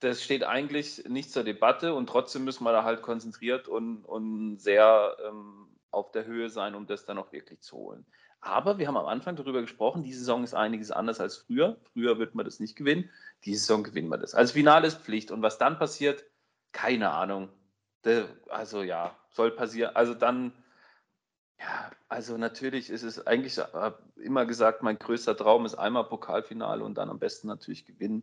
[0.00, 4.58] das steht eigentlich nicht zur Debatte und trotzdem müssen wir da halt konzentriert und, und
[4.58, 8.06] sehr ähm, auf der Höhe sein, um das dann auch wirklich zu holen.
[8.40, 11.76] Aber wir haben am Anfang darüber gesprochen, die Saison ist einiges anders als früher.
[11.92, 13.10] Früher wird man das nicht gewinnen.
[13.44, 14.34] Diese Saison gewinnen wir das.
[14.34, 15.30] Also Finale ist Pflicht.
[15.30, 16.24] Und was dann passiert,
[16.72, 17.50] keine Ahnung.
[18.48, 19.94] Also ja, soll passieren.
[19.94, 20.52] Also dann,
[21.58, 26.82] ja, also natürlich ist es eigentlich äh, immer gesagt, mein größter Traum ist einmal Pokalfinale
[26.82, 28.22] und dann am besten natürlich gewinnen.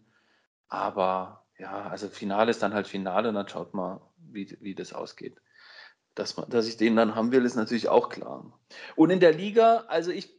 [0.67, 4.93] Aber ja, also Finale ist dann halt Finale und dann schaut mal, wie, wie das
[4.93, 5.39] ausgeht.
[6.17, 8.59] Dass, man, dass ich den dann haben will, ist natürlich auch klar.
[8.95, 10.35] Und in der Liga, also ich,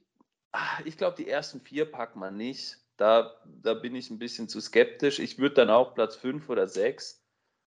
[0.51, 2.79] ah, ich glaube, die ersten vier packt man nicht.
[2.97, 5.21] Da, da bin ich ein bisschen zu skeptisch.
[5.21, 7.25] Ich würde dann auch Platz fünf oder sechs.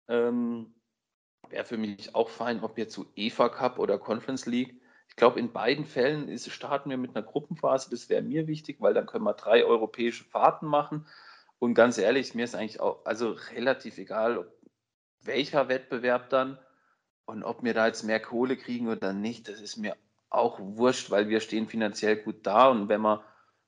[0.07, 0.73] Ähm,
[1.49, 4.81] Wäre für mich auch fein, ob jetzt zu EFA Cup oder Conference League.
[5.07, 7.91] Ich glaube, in beiden Fällen ist, starten wir mit einer Gruppenphase.
[7.91, 11.05] Das wäre mir wichtig, weil dann können wir drei europäische Fahrten machen.
[11.59, 14.51] Und ganz ehrlich, mir ist eigentlich auch also relativ egal,
[15.21, 16.57] welcher Wettbewerb dann
[17.25, 19.47] und ob wir da jetzt mehr Kohle kriegen oder nicht.
[19.47, 19.95] Das ist mir
[20.29, 23.23] auch wurscht, weil wir stehen finanziell gut da und wenn wir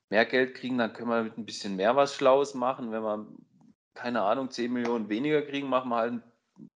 [0.10, 2.92] mehr Geld kriegen, dann können wir mit ein bisschen mehr was Schlaues machen.
[2.92, 3.28] Wenn wir,
[3.94, 6.22] keine Ahnung, 10 Millionen weniger kriegen, machen wir halt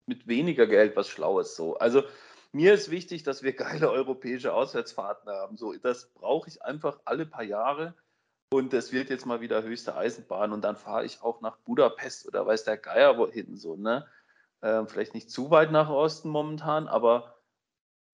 [0.06, 1.78] mit weniger Geld was Schlaues so.
[1.78, 2.04] Also
[2.52, 5.58] mir ist wichtig, dass wir geile europäische Auswärtsfahrten haben.
[5.58, 7.94] So, das brauche ich einfach alle paar Jahre.
[8.54, 12.28] Und es wird jetzt mal wieder höchste Eisenbahn und dann fahre ich auch nach Budapest
[12.28, 14.08] oder weiß der Geier wohin so, ne?
[14.66, 17.36] Ähm, vielleicht nicht zu weit nach Osten momentan, aber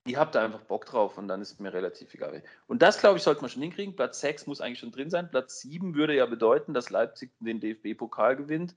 [0.06, 2.44] ihr habt da einfach Bock drauf und dann ist mir relativ egal.
[2.68, 3.96] Und das, glaube ich, sollte man schon hinkriegen.
[3.96, 5.30] Platz 6 muss eigentlich schon drin sein.
[5.32, 8.76] Platz 7 würde ja bedeuten, dass Leipzig den DFB-Pokal gewinnt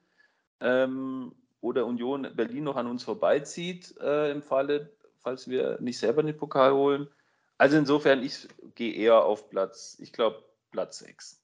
[0.60, 6.22] ähm, oder Union Berlin noch an uns vorbeizieht äh, im Falle, falls wir nicht selber
[6.22, 7.08] den Pokal holen.
[7.58, 8.46] Also insofern, ich
[8.76, 11.40] gehe eher auf Platz, ich glaube, Platz 6.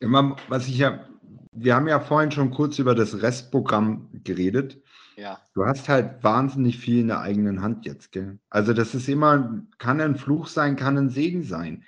[0.00, 1.06] Immer, was ich ja,
[1.52, 4.80] wir haben ja vorhin schon kurz über das Restprogramm geredet.
[5.16, 5.40] Ja.
[5.54, 8.38] Du hast halt wahnsinnig viel in der eigenen Hand jetzt, gell?
[8.50, 11.84] Also das ist immer, kann ein Fluch sein, kann ein Segen sein.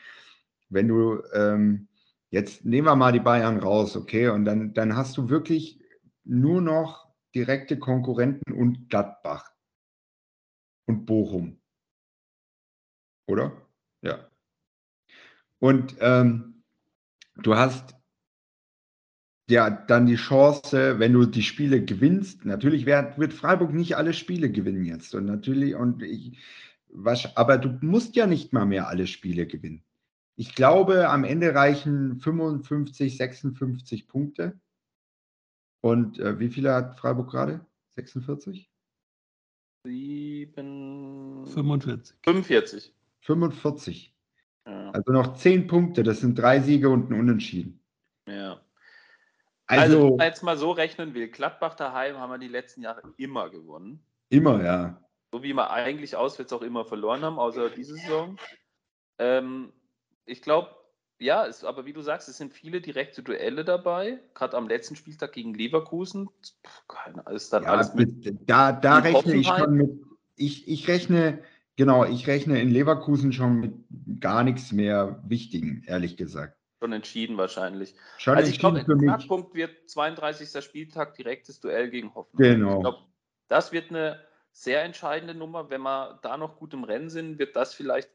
[0.70, 1.89] Wenn du, ähm,
[2.31, 5.79] jetzt nehmen wir mal die Bayern raus, okay, und dann, dann hast du wirklich
[6.24, 9.53] nur noch direkte Konkurrenten und Gladbach
[10.87, 11.61] und Bochum.
[13.26, 13.53] Oder?
[14.01, 14.31] Ja.
[15.59, 16.62] Und ähm,
[17.37, 17.97] du hast
[19.51, 22.44] ja dann die Chance, wenn du die Spiele gewinnst.
[22.44, 25.14] Natürlich wird, wird Freiburg nicht alle Spiele gewinnen jetzt.
[25.14, 26.38] Und natürlich, und ich,
[26.88, 29.82] was, aber du musst ja nicht mal mehr alle Spiele gewinnen.
[30.36, 34.59] Ich glaube, am Ende reichen 55, 56 Punkte.
[35.80, 37.66] Und äh, wie viele hat Freiburg gerade?
[37.96, 38.70] 46?
[39.84, 42.16] 7, 45.
[42.22, 42.94] 45.
[43.20, 44.14] 45.
[44.66, 44.90] Ja.
[44.90, 46.03] Also noch 10 Punkte.
[46.03, 47.80] Das sind drei Siege und ein Unentschieden.
[48.26, 48.61] ja.
[49.69, 52.83] Also, Also, wenn man jetzt mal so rechnen will, Gladbach daheim haben wir die letzten
[52.83, 54.03] Jahre immer gewonnen.
[54.31, 55.01] immer, ja.
[55.31, 58.39] So wie wir eigentlich auswärts auch immer verloren haben, außer diese Saison.
[59.19, 59.73] Ähm,
[60.25, 60.71] ich glaube,
[61.21, 64.21] ja, es, aber wie du sagst, es sind viele direkte Duelle dabei.
[64.35, 66.31] Gerade am letzten Spieltag gegen Leverkusen.
[66.87, 68.11] Keine, ist dann Ja, alles mit.
[68.49, 69.64] da, da mit rechne ich Hoffenheim?
[69.64, 70.01] schon mit.
[70.37, 71.43] Ich, ich rechne,
[71.77, 76.57] genau, ich rechne in Leverkusen schon mit gar nichts mehr Wichtigen, ehrlich gesagt.
[76.81, 77.95] Schon entschieden wahrscheinlich.
[78.18, 78.97] Schon Also ich glaube, der.
[78.97, 80.62] Knackpunkt wird 32.
[80.64, 82.61] Spieltag direktes Duell gegen Hoffenheim.
[82.61, 82.76] Genau.
[82.76, 82.99] Ich glaube,
[83.49, 84.20] das wird eine
[84.53, 85.70] sehr entscheidende Nummer.
[85.70, 88.11] Wenn wir da noch gut im Rennen sind, wird das vielleicht,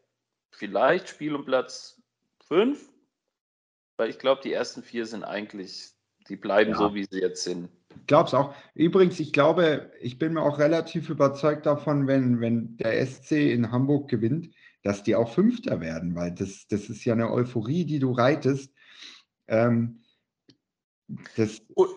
[0.51, 2.01] vielleicht Spiel um Platz
[2.47, 2.89] 5.
[3.97, 5.91] Weil ich glaube, die ersten vier sind eigentlich,
[6.29, 6.77] die bleiben Ja.
[6.77, 7.69] so, wie sie jetzt sind.
[7.95, 8.55] Ich glaube es auch.
[8.73, 13.71] Übrigens, ich glaube, ich bin mir auch relativ überzeugt davon, wenn, wenn der SC in
[13.71, 14.53] Hamburg gewinnt,
[14.83, 18.71] dass die auch Fünfter werden, weil das, das ist ja eine Euphorie, die du reitest.
[19.47, 20.03] Ähm,
[21.35, 21.89] das, Und,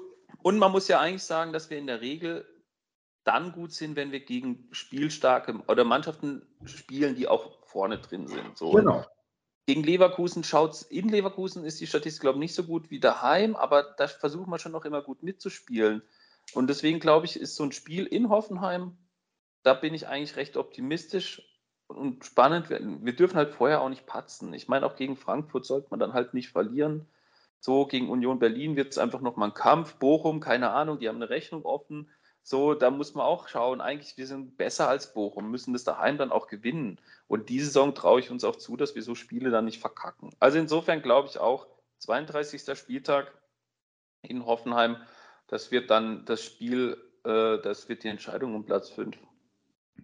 [0.42, 2.46] und man muss ja eigentlich sagen, dass wir in der Regel
[3.24, 8.56] dann gut sind, wenn wir gegen spielstarke oder Mannschaften spielen, die auch vorne drin sind.
[8.56, 8.70] So.
[8.70, 9.04] genau.
[9.66, 13.56] Gegen Leverkusen schaut in Leverkusen ist die Statistik, glaube ich, nicht so gut wie daheim,
[13.56, 16.02] aber da versuchen wir schon noch immer gut mitzuspielen.
[16.54, 18.96] Und deswegen glaube ich, ist so ein Spiel in Hoffenheim,
[19.64, 21.42] da bin ich eigentlich recht optimistisch
[21.88, 22.70] und spannend.
[22.70, 24.52] Wir, wir dürfen halt vorher auch nicht patzen.
[24.54, 27.06] Ich meine, auch gegen Frankfurt sollte man dann halt nicht verlieren.
[27.60, 29.94] So, gegen Union Berlin wird es einfach nochmal ein Kampf.
[29.94, 32.08] Bochum, keine Ahnung, die haben eine Rechnung offen.
[32.42, 36.16] So, da muss man auch schauen, eigentlich, wir sind besser als Bochum, müssen das daheim
[36.16, 37.00] dann auch gewinnen.
[37.26, 40.30] Und diese Saison traue ich uns auch zu, dass wir so Spiele dann nicht verkacken.
[40.38, 41.66] Also insofern glaube ich auch,
[41.98, 42.78] 32.
[42.78, 43.32] Spieltag
[44.22, 44.96] in Hoffenheim,
[45.48, 49.16] das wird dann das Spiel, äh, das wird die Entscheidung um Platz 5.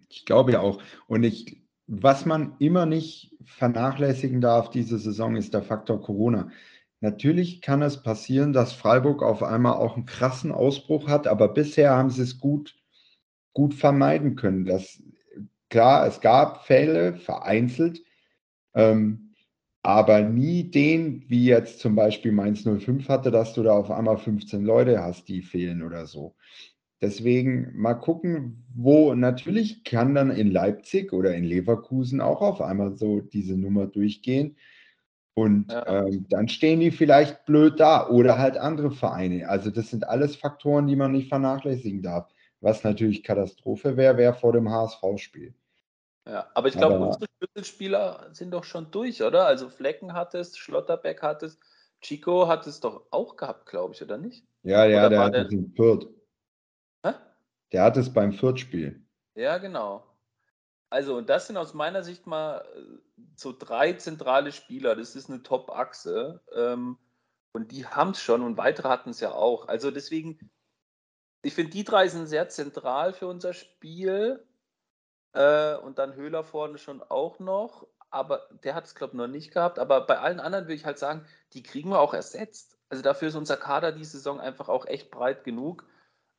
[0.09, 0.81] Ich glaube ja auch.
[1.07, 1.63] Und ich,
[2.01, 6.49] was man immer nicht vernachlässigen darf, diese Saison, ist der Faktor Corona.
[7.01, 11.91] natürlich kann es passieren, dass Freiburg auf einmal auch einen krassen Ausbruch hat, aber bisher
[11.91, 12.75] haben sie es gut,
[13.53, 14.65] gut vermeiden können.
[14.65, 15.03] Das,
[15.69, 18.01] klar, es gab Fälle, vereinzelt,
[18.73, 19.33] ähm,
[19.83, 24.17] aber nie den, wie jetzt zum Beispiel Mainz 05 hatte, dass du da auf einmal
[24.17, 26.35] 15 Leute hast, die fehlen oder so.
[27.03, 32.95] Deswegen mal gucken, wo natürlich kann dann in Leipzig oder in Leverkusen auch auf einmal
[32.95, 34.55] so diese Nummer durchgehen.
[35.33, 36.05] Und Ja.
[36.05, 39.49] ähm, dann stehen die vielleicht blöd da oder halt andere Vereine.
[39.49, 42.31] Also das sind alles Faktoren, die man nicht vernachlässigen darf.
[42.61, 45.53] Was natürlich Katastrophe wäre, wäre vor dem HSV-Spiel.
[46.25, 49.45] Ja, aber ich glaube, unsere Schlüsselspieler sind doch schon durch, oder?
[49.45, 51.59] Also Flecken hat es, Schlotterbeck hat es,
[51.99, 54.45] Chico hat es doch auch gehabt, glaube ich, oder nicht?
[54.63, 56.07] Ja, ja, Oder der hat es im Fürth.
[57.73, 59.03] Der hat es beim Fürth-Spiel.
[59.35, 60.05] Ja, genau.
[60.91, 64.95] Also, und das sind aus meiner Sicht mal äh, so drei zentrale Spieler.
[64.95, 66.39] Das ist eine Top-Achse.
[66.55, 66.99] Ähm,
[67.51, 69.67] und die haben es schon und weitere hatten es ja auch.
[69.67, 70.51] Also deswegen,
[71.41, 74.45] ich finde, die drei sind sehr zentral für unser Spiel.
[75.33, 77.87] Äh, und dann Höhler vorne schon auch noch.
[78.11, 79.79] Aber der hat es, glaube ich, noch nicht gehabt.
[79.79, 82.77] Aber bei allen anderen würde ich halt sagen, die kriegen wir auch ersetzt.
[82.89, 85.87] Also dafür ist unser Kader die Saison einfach auch echt breit genug.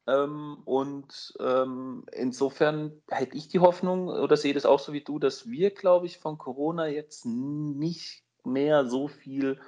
[0.06, 5.18] Ähm, und ähm, insofern hätte ich die Hoffnung oder sehe das auch so wie du,
[5.18, 9.58] dass wir, glaube ich, von Corona jetzt nicht mehr so viel,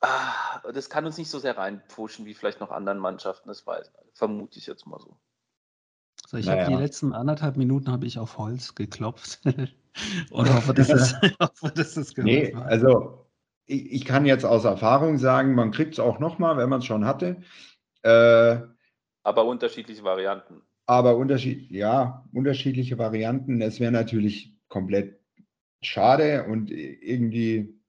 [0.00, 3.92] ah, das kann uns nicht so sehr reinpfuschen wie vielleicht noch anderen Mannschaften, das weiß,
[4.14, 5.16] vermute ich jetzt mal so.
[6.26, 6.64] So, ich Naja.
[6.64, 9.40] habe die letzten anderthalb Minuten habe ich auf Holz geklopft
[10.30, 12.64] und hoffe, dass es, hoffe, dass es Nee, war.
[12.64, 13.26] also
[13.66, 16.86] ich, ich kann jetzt aus Erfahrung sagen, man kriegt es auch nochmal, wenn man es
[16.86, 17.42] schon hatte.
[18.02, 18.73] Äh,
[19.24, 20.62] Aber unterschiedliche Varianten.
[20.86, 23.60] aber unterschied, ja, unterschiedliche Varianten.
[23.62, 25.18] Es wäre natürlich komplett
[25.82, 27.80] schade und irgendwie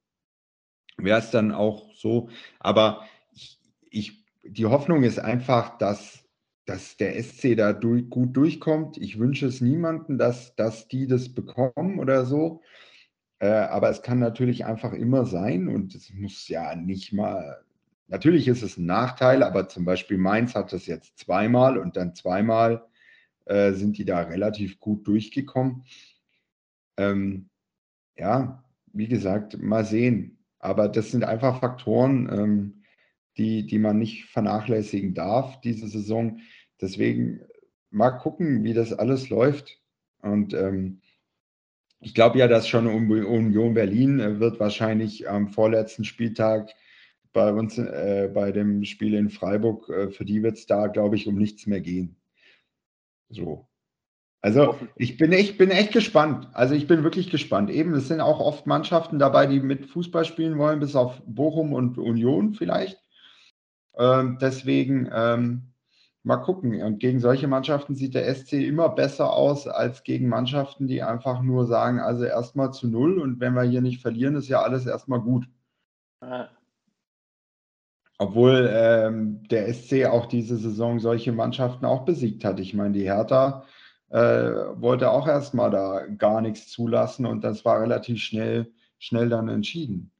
[0.97, 2.29] wäre es dann auch so.
[2.59, 3.59] Aber ich,
[3.89, 6.25] ich, die Hoffnung ist einfach, dass,
[6.65, 8.97] dass der SC da durch, gut durchkommt.
[8.97, 12.61] Ich wünsche es niemandem, dass, dass die das bekommen oder so.
[13.39, 17.64] Äh, aber es kann natürlich einfach immer sein und es muss ja nicht mal.
[18.07, 22.13] Natürlich ist es ein Nachteil, aber zum Beispiel Mainz hat das jetzt zweimal und dann
[22.13, 22.85] zweimal
[23.45, 25.83] äh, sind die da relativ gut durchgekommen.
[26.97, 27.49] Ähm,
[28.17, 30.37] ja, wie gesagt, mal sehen.
[30.59, 32.83] Aber das sind einfach Faktoren, ähm,
[33.37, 36.39] die, die man nicht vernachlässigen darf diese Saison.
[36.79, 37.41] Deswegen
[37.89, 39.81] mal gucken, wie das alles läuft.
[40.21, 41.01] Und ähm,
[41.99, 46.71] ich glaube ja, dass schon Un- Union Berlin äh, wird wahrscheinlich am vorletzten Spieltag
[47.35, 51.17] bei uns, äh, bei dem Spiel in Freiburg, äh, für die wird es da, glaube
[51.17, 52.15] ich, um nichts mehr gehen.
[53.29, 53.67] So.
[54.41, 56.47] Also ich bin echt, bin echt gespannt.
[56.53, 57.69] Also ich bin wirklich gespannt.
[57.69, 61.73] Eben, es sind auch oft Mannschaften dabei, die mit Fußball spielen wollen, bis auf Bochum
[61.73, 63.03] und Union vielleicht.
[63.97, 65.73] Ähm, deswegen ähm,
[66.23, 66.81] mal gucken.
[66.83, 71.41] Und gegen solche Mannschaften sieht der SC immer besser aus als gegen Mannschaften, die einfach
[71.41, 74.85] nur sagen, also erstmal zu null und wenn wir hier nicht verlieren, ist ja alles
[74.85, 75.49] erstmal gut.
[76.21, 76.49] Ja.
[78.17, 82.59] Obwohl ähm, der SC auch diese Saison solche Mannschaften auch besiegt hat.
[82.59, 83.65] Ich meine, die Hertha
[84.09, 89.49] äh, wollte auch erstmal da gar nichts zulassen und das war relativ schnell, schnell dann
[89.49, 90.11] entschieden.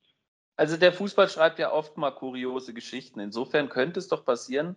[0.57, 3.19] Also der Fußball schreibt ja oft mal kuriose Geschichten.
[3.19, 4.75] Insofern könnte es doch passieren,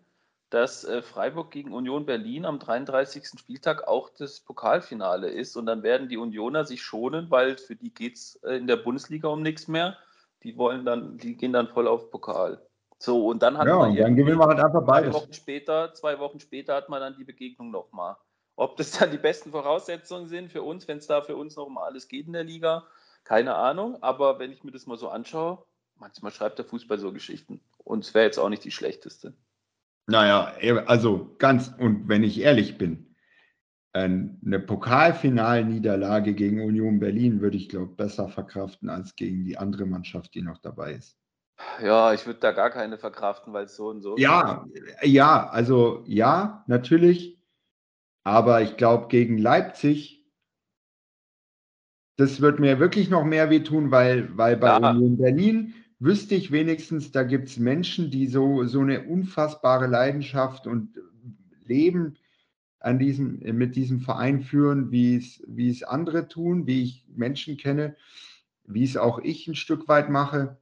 [0.51, 3.39] dass äh, Freiburg gegen Union Berlin am 33.
[3.39, 7.93] Spieltag auch das Pokalfinale ist und dann werden die Unioner sich schonen, weil für die
[7.93, 9.97] geht es äh, in der Bundesliga um nichts mehr.
[10.43, 12.68] Die wollen dann, die gehen dann voll auf Pokal.
[12.99, 15.15] So, und dann hat Ja, man dann gewinnen wir halt einfach zwei beides.
[15.15, 18.17] Wochen später, zwei Wochen später hat man dann die Begegnung nochmal.
[18.57, 21.67] Ob das dann die besten Voraussetzungen sind für uns, wenn es da für uns noch
[21.67, 22.85] um alles geht in der Liga,
[23.23, 24.03] keine Ahnung.
[24.03, 27.61] Aber wenn ich mir das mal so anschaue, manchmal schreibt der Fußball so Geschichten.
[27.85, 29.35] Und es wäre jetzt auch nicht die schlechteste.
[30.07, 30.55] Naja,
[30.87, 33.15] also ganz, und wenn ich ehrlich bin,
[33.93, 40.35] eine Pokalfinalniederlage gegen Union Berlin würde ich, glaube besser verkraften als gegen die andere Mannschaft,
[40.35, 41.18] die noch dabei ist.
[41.83, 44.17] Ja, ich würde da gar keine verkraften, weil es so und so.
[44.17, 44.67] Ja,
[45.03, 47.39] ja, also ja, natürlich.
[48.25, 50.25] Aber ich glaube, gegen Leipzig,
[52.17, 54.91] das wird mir wirklich noch mehr wehtun, weil, weil bei Ja.
[54.91, 60.67] Union Berlin wüsste ich wenigstens, da gibt es Menschen, die so, so eine unfassbare Leidenschaft
[60.67, 60.99] und
[61.65, 62.17] Leben
[62.81, 67.57] an diesem, mit diesem Verein führen, wie es, wie es andere tun, wie ich Menschen
[67.57, 67.97] kenne,
[68.65, 70.59] wie es auch ich ein Stück weit mache.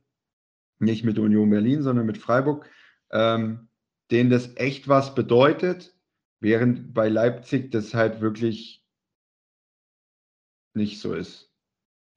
[0.78, 2.68] Nicht mit Union Berlin, sondern mit Freiburg.
[3.10, 3.68] Ähm,
[4.10, 5.94] denen das echt was bedeutet,
[6.40, 8.84] während bei Leipzig das halt wirklich
[10.74, 11.52] nicht so ist.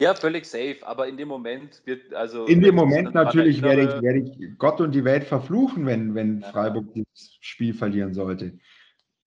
[0.01, 2.45] Ja, völlig safe, aber in dem Moment wird, also.
[2.45, 6.41] In dem Moment natürlich werde ich, werde ich Gott und die Welt verfluchen, wenn, wenn
[6.41, 6.51] Ja.
[6.51, 8.59] Freiburg dieses Spiel verlieren sollte.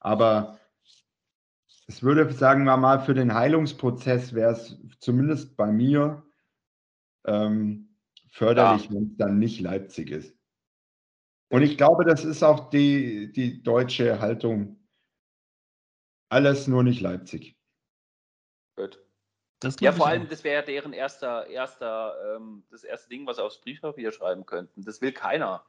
[0.01, 0.59] Aber
[1.87, 6.23] es würde, sagen wir mal, für den Heilungsprozess wäre es zumindest bei mir
[7.27, 7.92] ähm,
[8.33, 10.35] förderlich, wenn es dann nicht Leipzig ist.
[11.51, 14.81] Und ich glaube, das ist auch die, die deutsche Haltung.
[16.31, 17.59] Alles nur nicht Leipzig.
[18.75, 18.99] Gut.
[19.61, 23.37] Das Ja, vor allem, das wäre ja deren erster, erster, ähm, das erste Ding, was
[23.37, 24.83] sie aufs Briefpapier schreiben könnten.
[24.83, 25.65] Das will keiner.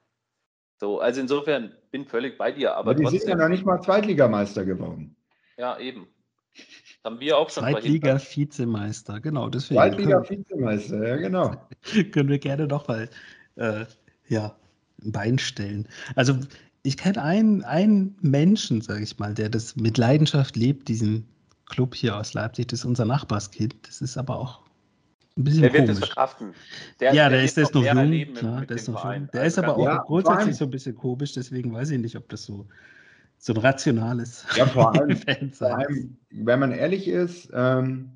[0.80, 3.82] So, also insofern bin völlig bei dir, aber Aber die sind ja noch nicht mal
[3.82, 5.18] Zweitligameister geworden.
[5.58, 6.08] ja, eben.
[6.56, 11.68] Das haben wir auch schon Zweitliga-Vizemeister, genau, Zweitliga-Vizemeister, ja genau.
[12.12, 13.10] können, wir gerne noch mal
[13.56, 13.86] äh,
[14.28, 14.56] ja,
[15.04, 15.88] ein Bein stellen.
[16.16, 16.40] Also
[16.84, 21.28] ich kenne einen, einen Menschen, sage ich mal, der das mit Leidenschaft lebt, diesen
[21.68, 23.76] Club hier aus Leipzig, das ist unser Nachbarskind.
[23.88, 24.62] Das ist aber auch
[25.38, 26.08] ein bisschen Der wird das komisch.
[26.08, 26.54] verkraften.
[27.10, 29.30] ja, der, ist wird das noch jung, klar, mit der ist noch jung.
[29.32, 32.16] Der Also ist aber auch Ja, grundsätzlich so ein bisschen komisch, deswegen weiß ich nicht,
[32.18, 32.68] ob das so,
[33.38, 35.88] so ein rationales Ja, vor allem, Fan vor sein ist.
[35.90, 38.12] allem, wenn man ehrlich ist, ähm,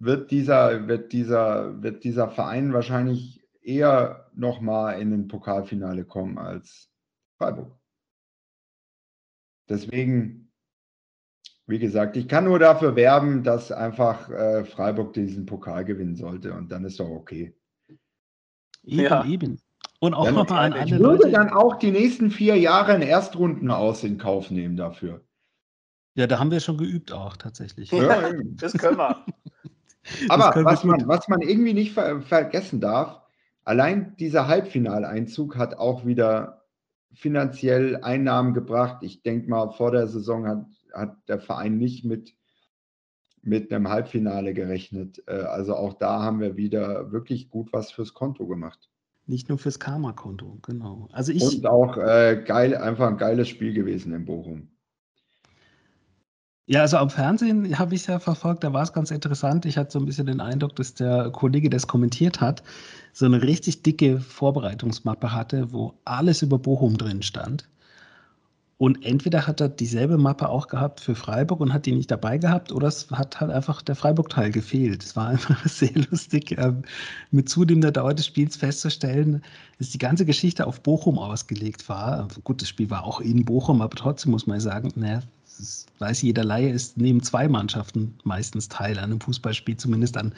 [0.00, 6.90] wird, dieser, wird, dieser, wird dieser Verein wahrscheinlich eher nochmal in ein Pokalfinale kommen als
[7.38, 7.78] Freiburg.
[9.68, 10.50] Deswegen,
[11.66, 16.52] wie gesagt, ich kann nur dafür werben, dass einfach äh, Freiburg diesen Pokal gewinnen sollte
[16.54, 17.54] und dann ist doch okay.
[18.82, 19.24] Eben, Ja.
[19.24, 19.60] eben.
[20.00, 21.30] Und auch nochmal an Ich alle würde Leute.
[21.32, 25.22] dann auch die nächsten vier Jahre einen Erstrunden aus in Kauf nehmen dafür.
[26.14, 27.90] Ja, da haben wir schon geübt auch tatsächlich.
[27.92, 28.32] Ja.
[28.56, 29.24] Das können wir.
[30.28, 33.20] Aber was man, was man irgendwie nicht ver vergessen darf,
[33.64, 36.60] allein dieser Halbfinaleinzug hat auch wieder
[37.12, 39.02] finanziell Einnahmen gebracht.
[39.02, 42.34] Ich denke mal, vor der Saison hat, hat der Verein nicht mit,
[43.42, 45.22] mit einem Halbfinale gerechnet.
[45.26, 48.88] Äh, Also auch da haben wir wieder wirklich gut was fürs Konto gemacht.
[49.26, 51.08] Nicht nur fürs Karma-Konto, genau.
[51.12, 54.70] Also ich, Und auch äh, geil, einfach ein geiles Spiel gewesen in Bochum.
[56.70, 59.66] Ja, also am Fernsehen habe ich es ja verfolgt, da war es ganz interessant.
[59.66, 62.62] Ich hatte so ein bisschen den Eindruck, dass der Kollege, der es kommentiert hat,
[63.12, 67.68] so eine richtig dicke Vorbereitungsmappe hatte, wo alles über Bochum drin stand.
[68.78, 72.38] Und entweder hat er dieselbe Mappe auch gehabt für Freiburg und hat die nicht dabei
[72.38, 75.02] gehabt, oder es hat halt einfach der Freiburg-Teil gefehlt.
[75.02, 76.84] Es war einfach sehr lustig, ähm,
[77.32, 79.42] mit zunehmender Dauer des Spiels festzustellen,
[79.78, 82.28] dass die ganze Geschichte auf Bochum ausgelegt war.
[82.44, 85.22] Gut, das Spiel war auch in Bochum, aber trotzdem muss man sagen, naja,
[85.58, 90.32] das weiß jeder Laie, ist nehmen zwei Mannschaften meistens teil an einem Fußballspiel, zumindest an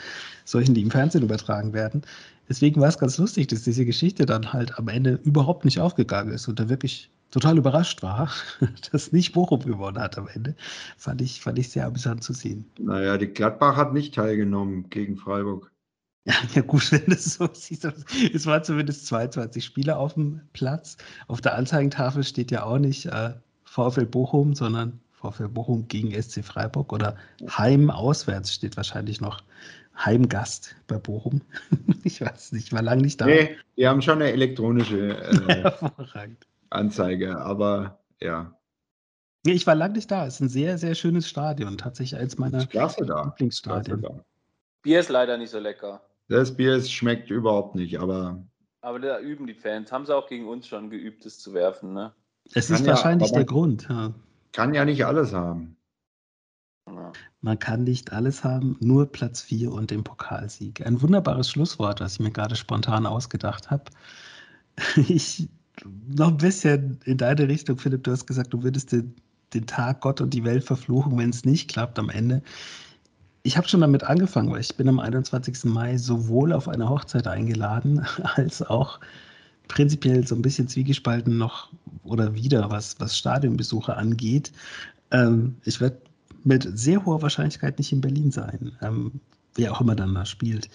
[0.45, 2.03] solchen, die im Fernsehen übertragen werden.
[2.49, 6.33] Deswegen war es ganz lustig, dass diese Geschichte dann halt am Ende überhaupt nicht aufgegangen
[6.33, 8.31] ist und da wirklich total überrascht war,
[8.93, 10.55] dass nicht Bochum gewonnen hat am Ende.
[10.97, 12.65] Fand ich, fand ich sehr amüsant zu sehen.
[12.79, 15.71] Naja, die Gladbach hat nicht teilgenommen gegen Freiburg.
[16.25, 17.85] Ja, ja gut, wenn du es so siehst.
[18.33, 20.97] Es waren zumindest 22 Spieler auf dem Platz.
[21.27, 23.33] Auf der Anzeigentafel steht ja auch nicht äh,
[23.73, 27.17] VfL Bochum, sondern VfL Bochum gegen SC Freiburg oder
[27.49, 29.43] Heim auswärts steht wahrscheinlich noch
[29.97, 31.41] Heimgast bei Bochum.
[32.05, 33.27] Ich weiß nicht, ich war lange nicht da.
[33.27, 36.29] Nee, die haben schon eine elektronische äh.
[36.71, 38.59] Anzeige, aber ja,
[39.45, 40.27] Nee, ich war lange nicht da.
[40.27, 41.79] Es ist ein sehr, sehr schönes Stadion.
[41.79, 43.15] Tatsächlich eins meiner ist klasse da.
[43.15, 44.03] Klasse Lieblingsstadien.
[44.03, 44.25] da.
[44.83, 46.01] Bier ist leider nicht so lecker.
[46.29, 48.45] Das Bier es schmeckt überhaupt nicht, aber
[48.83, 49.91] Aber da üben die Fans.
[49.91, 52.13] Haben sie auch gegen uns schon geübt, es zu werfen, ne?
[52.55, 53.87] Es ist wahrscheinlich der Grund.
[53.89, 54.13] Ja.
[54.53, 55.77] kann ja nicht alles haben.
[57.41, 60.85] Man kann nicht alles haben, nur Platz 4 und den Pokalsieg.
[60.87, 63.85] Ein wunderbares Schlusswort, was ich mir gerade spontan ausgedacht habe.
[64.97, 65.49] Ich
[66.09, 68.05] noch ein bisschen in deine Richtung, Philipp.
[68.05, 69.15] Du hast gesagt, du würdest den,
[69.55, 72.43] den Tag Gott und die Welt verfluchen, wenn es nicht klappt am Ende.
[73.43, 75.65] Ich habe schon damit angefangen, weil ich bin am 21.
[75.65, 79.01] Mai sowohl auf eine Hochzeit eingeladen, als auch
[79.73, 81.71] prinzipiell so ein bisschen zwiegespalten noch
[82.05, 84.53] oder wieder, was, was Stadionbesuche angeht.
[85.11, 85.97] Ähm, ich werde
[86.45, 89.21] mit sehr hoher Wahrscheinlichkeit nicht in Berlin sein, ähm,
[89.55, 90.69] wer auch immer dann da spielt.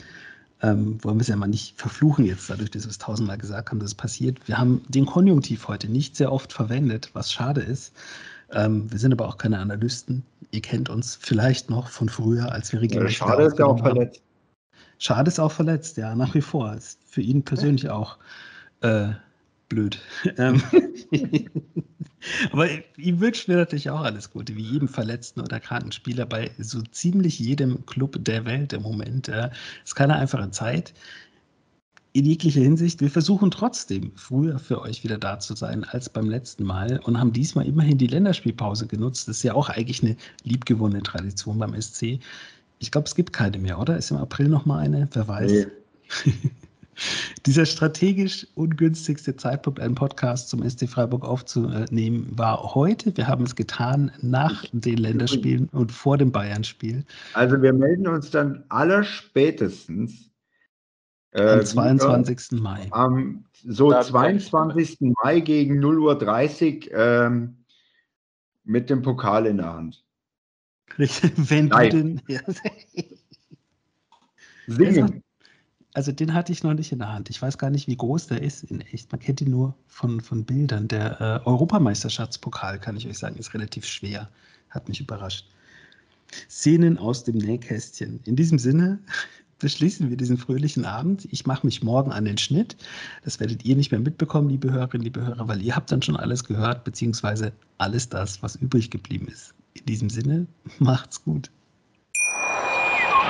[0.63, 3.69] Ähm, wollen wir es ja mal nicht verfluchen jetzt, dadurch, dass wir es tausendmal gesagt
[3.69, 4.39] haben, dass es passiert.
[4.47, 7.93] Wir haben den Konjunktiv heute nicht sehr oft verwendet, was schade ist.
[8.51, 10.23] Ähm, wir sind aber auch keine Analysten.
[10.51, 13.77] Ihr kennt uns vielleicht noch von früher, als wir Ja, regelmäßig Schade ist ja auch
[13.77, 13.99] aufgenommen haben.
[13.99, 14.21] verletzt.
[14.99, 16.73] Schade ist auch verletzt, ja, nach wie vor.
[16.73, 18.17] Ist für ihn persönlich auch
[18.81, 19.09] äh,
[19.69, 19.99] blöd.
[20.37, 20.61] Ähm,
[22.51, 22.67] Aber
[22.97, 26.81] ihm wünschen wir natürlich auch alles Gute, wie jedem verletzten oder kranken Spieler bei so
[26.81, 29.29] ziemlich jedem Club der Welt im Moment.
[29.29, 29.51] Es
[29.85, 30.93] ist keine einfache Zeit.
[32.13, 36.29] In jeglicher Hinsicht, wir versuchen trotzdem früher für euch wieder da zu sein als beim
[36.29, 39.27] letzten Mal und haben diesmal immerhin die Länderspielpause genutzt.
[39.27, 42.19] Das ist ja auch eigentlich eine liebgewonnene Tradition beim SC.
[42.79, 43.97] Ich glaube, es gibt keine mehr, oder?
[43.97, 45.07] Ist im April noch mal eine?
[45.13, 45.51] Wer weiß.
[45.51, 46.33] Nee.
[47.45, 53.15] Dieser strategisch ungünstigste Zeitpunkt, einen Podcast zum SC Freiburg aufzunehmen, war heute.
[53.15, 57.05] Wir haben es getan nach den Länderspielen und vor dem Bayern-Spiel.
[57.33, 60.31] Also wir melden uns dann allerspätestens
[61.33, 62.59] Am äh, 22.
[62.59, 62.85] Mai.
[62.85, 64.97] wieder am so Da hab ich 22.
[65.23, 67.57] Mai gegen 0.30 Uhr ähm,
[68.63, 70.03] mit dem Pokal in der Hand.
[70.97, 71.89] Wenn du Nein.
[71.89, 72.21] den.
[72.27, 72.41] Ja.
[74.67, 75.23] Singen.
[75.97, 77.31] Also den hatte ich noch nicht in der Hand.
[77.31, 79.11] Ich weiß gar nicht, wie groß der ist in echt.
[79.11, 80.87] Man kennt ihn nur von, von Bildern.
[80.87, 84.29] Der äh, Europameisterschaftspokal, kann ich euch sagen, ist relativ schwer.
[84.69, 85.49] Hat mich überrascht.
[86.51, 88.19] Szenen aus dem Nähkästchen.
[88.25, 88.99] In diesem Sinne
[89.57, 91.27] beschließen wir diesen fröhlichen Abend.
[91.31, 92.77] Ich mache mich morgen an den Schnitt.
[93.23, 96.15] Das werdet ihr nicht mehr mitbekommen, liebe Hörerinnen, liebe Hörer, weil ihr habt dann schon
[96.15, 99.55] alles gehört, beziehungsweise alles das, was übrig geblieben ist.
[99.73, 100.45] In diesem Sinne,
[100.77, 101.49] macht's gut.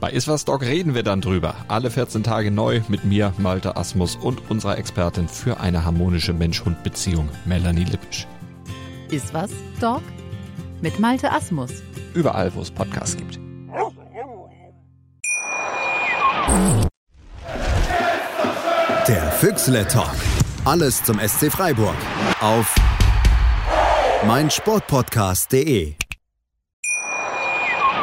[0.00, 1.56] Bei Iswas Dog reden wir dann drüber.
[1.66, 7.28] Alle 14 Tage neu mit mir, Malte Asmus und unserer Expertin für eine harmonische Mensch-Hund-Beziehung,
[7.44, 8.28] Melanie Lippisch.
[9.10, 10.02] Ist was, Dog?
[10.80, 11.70] Mit Malte Asmus.
[12.14, 13.40] Überall, wo es Podcasts gibt.
[19.08, 20.14] Der Füchsle Talk.
[20.64, 21.96] Alles zum SC Freiburg.
[22.40, 22.72] Auf
[24.26, 25.94] meinsportpodcast.de.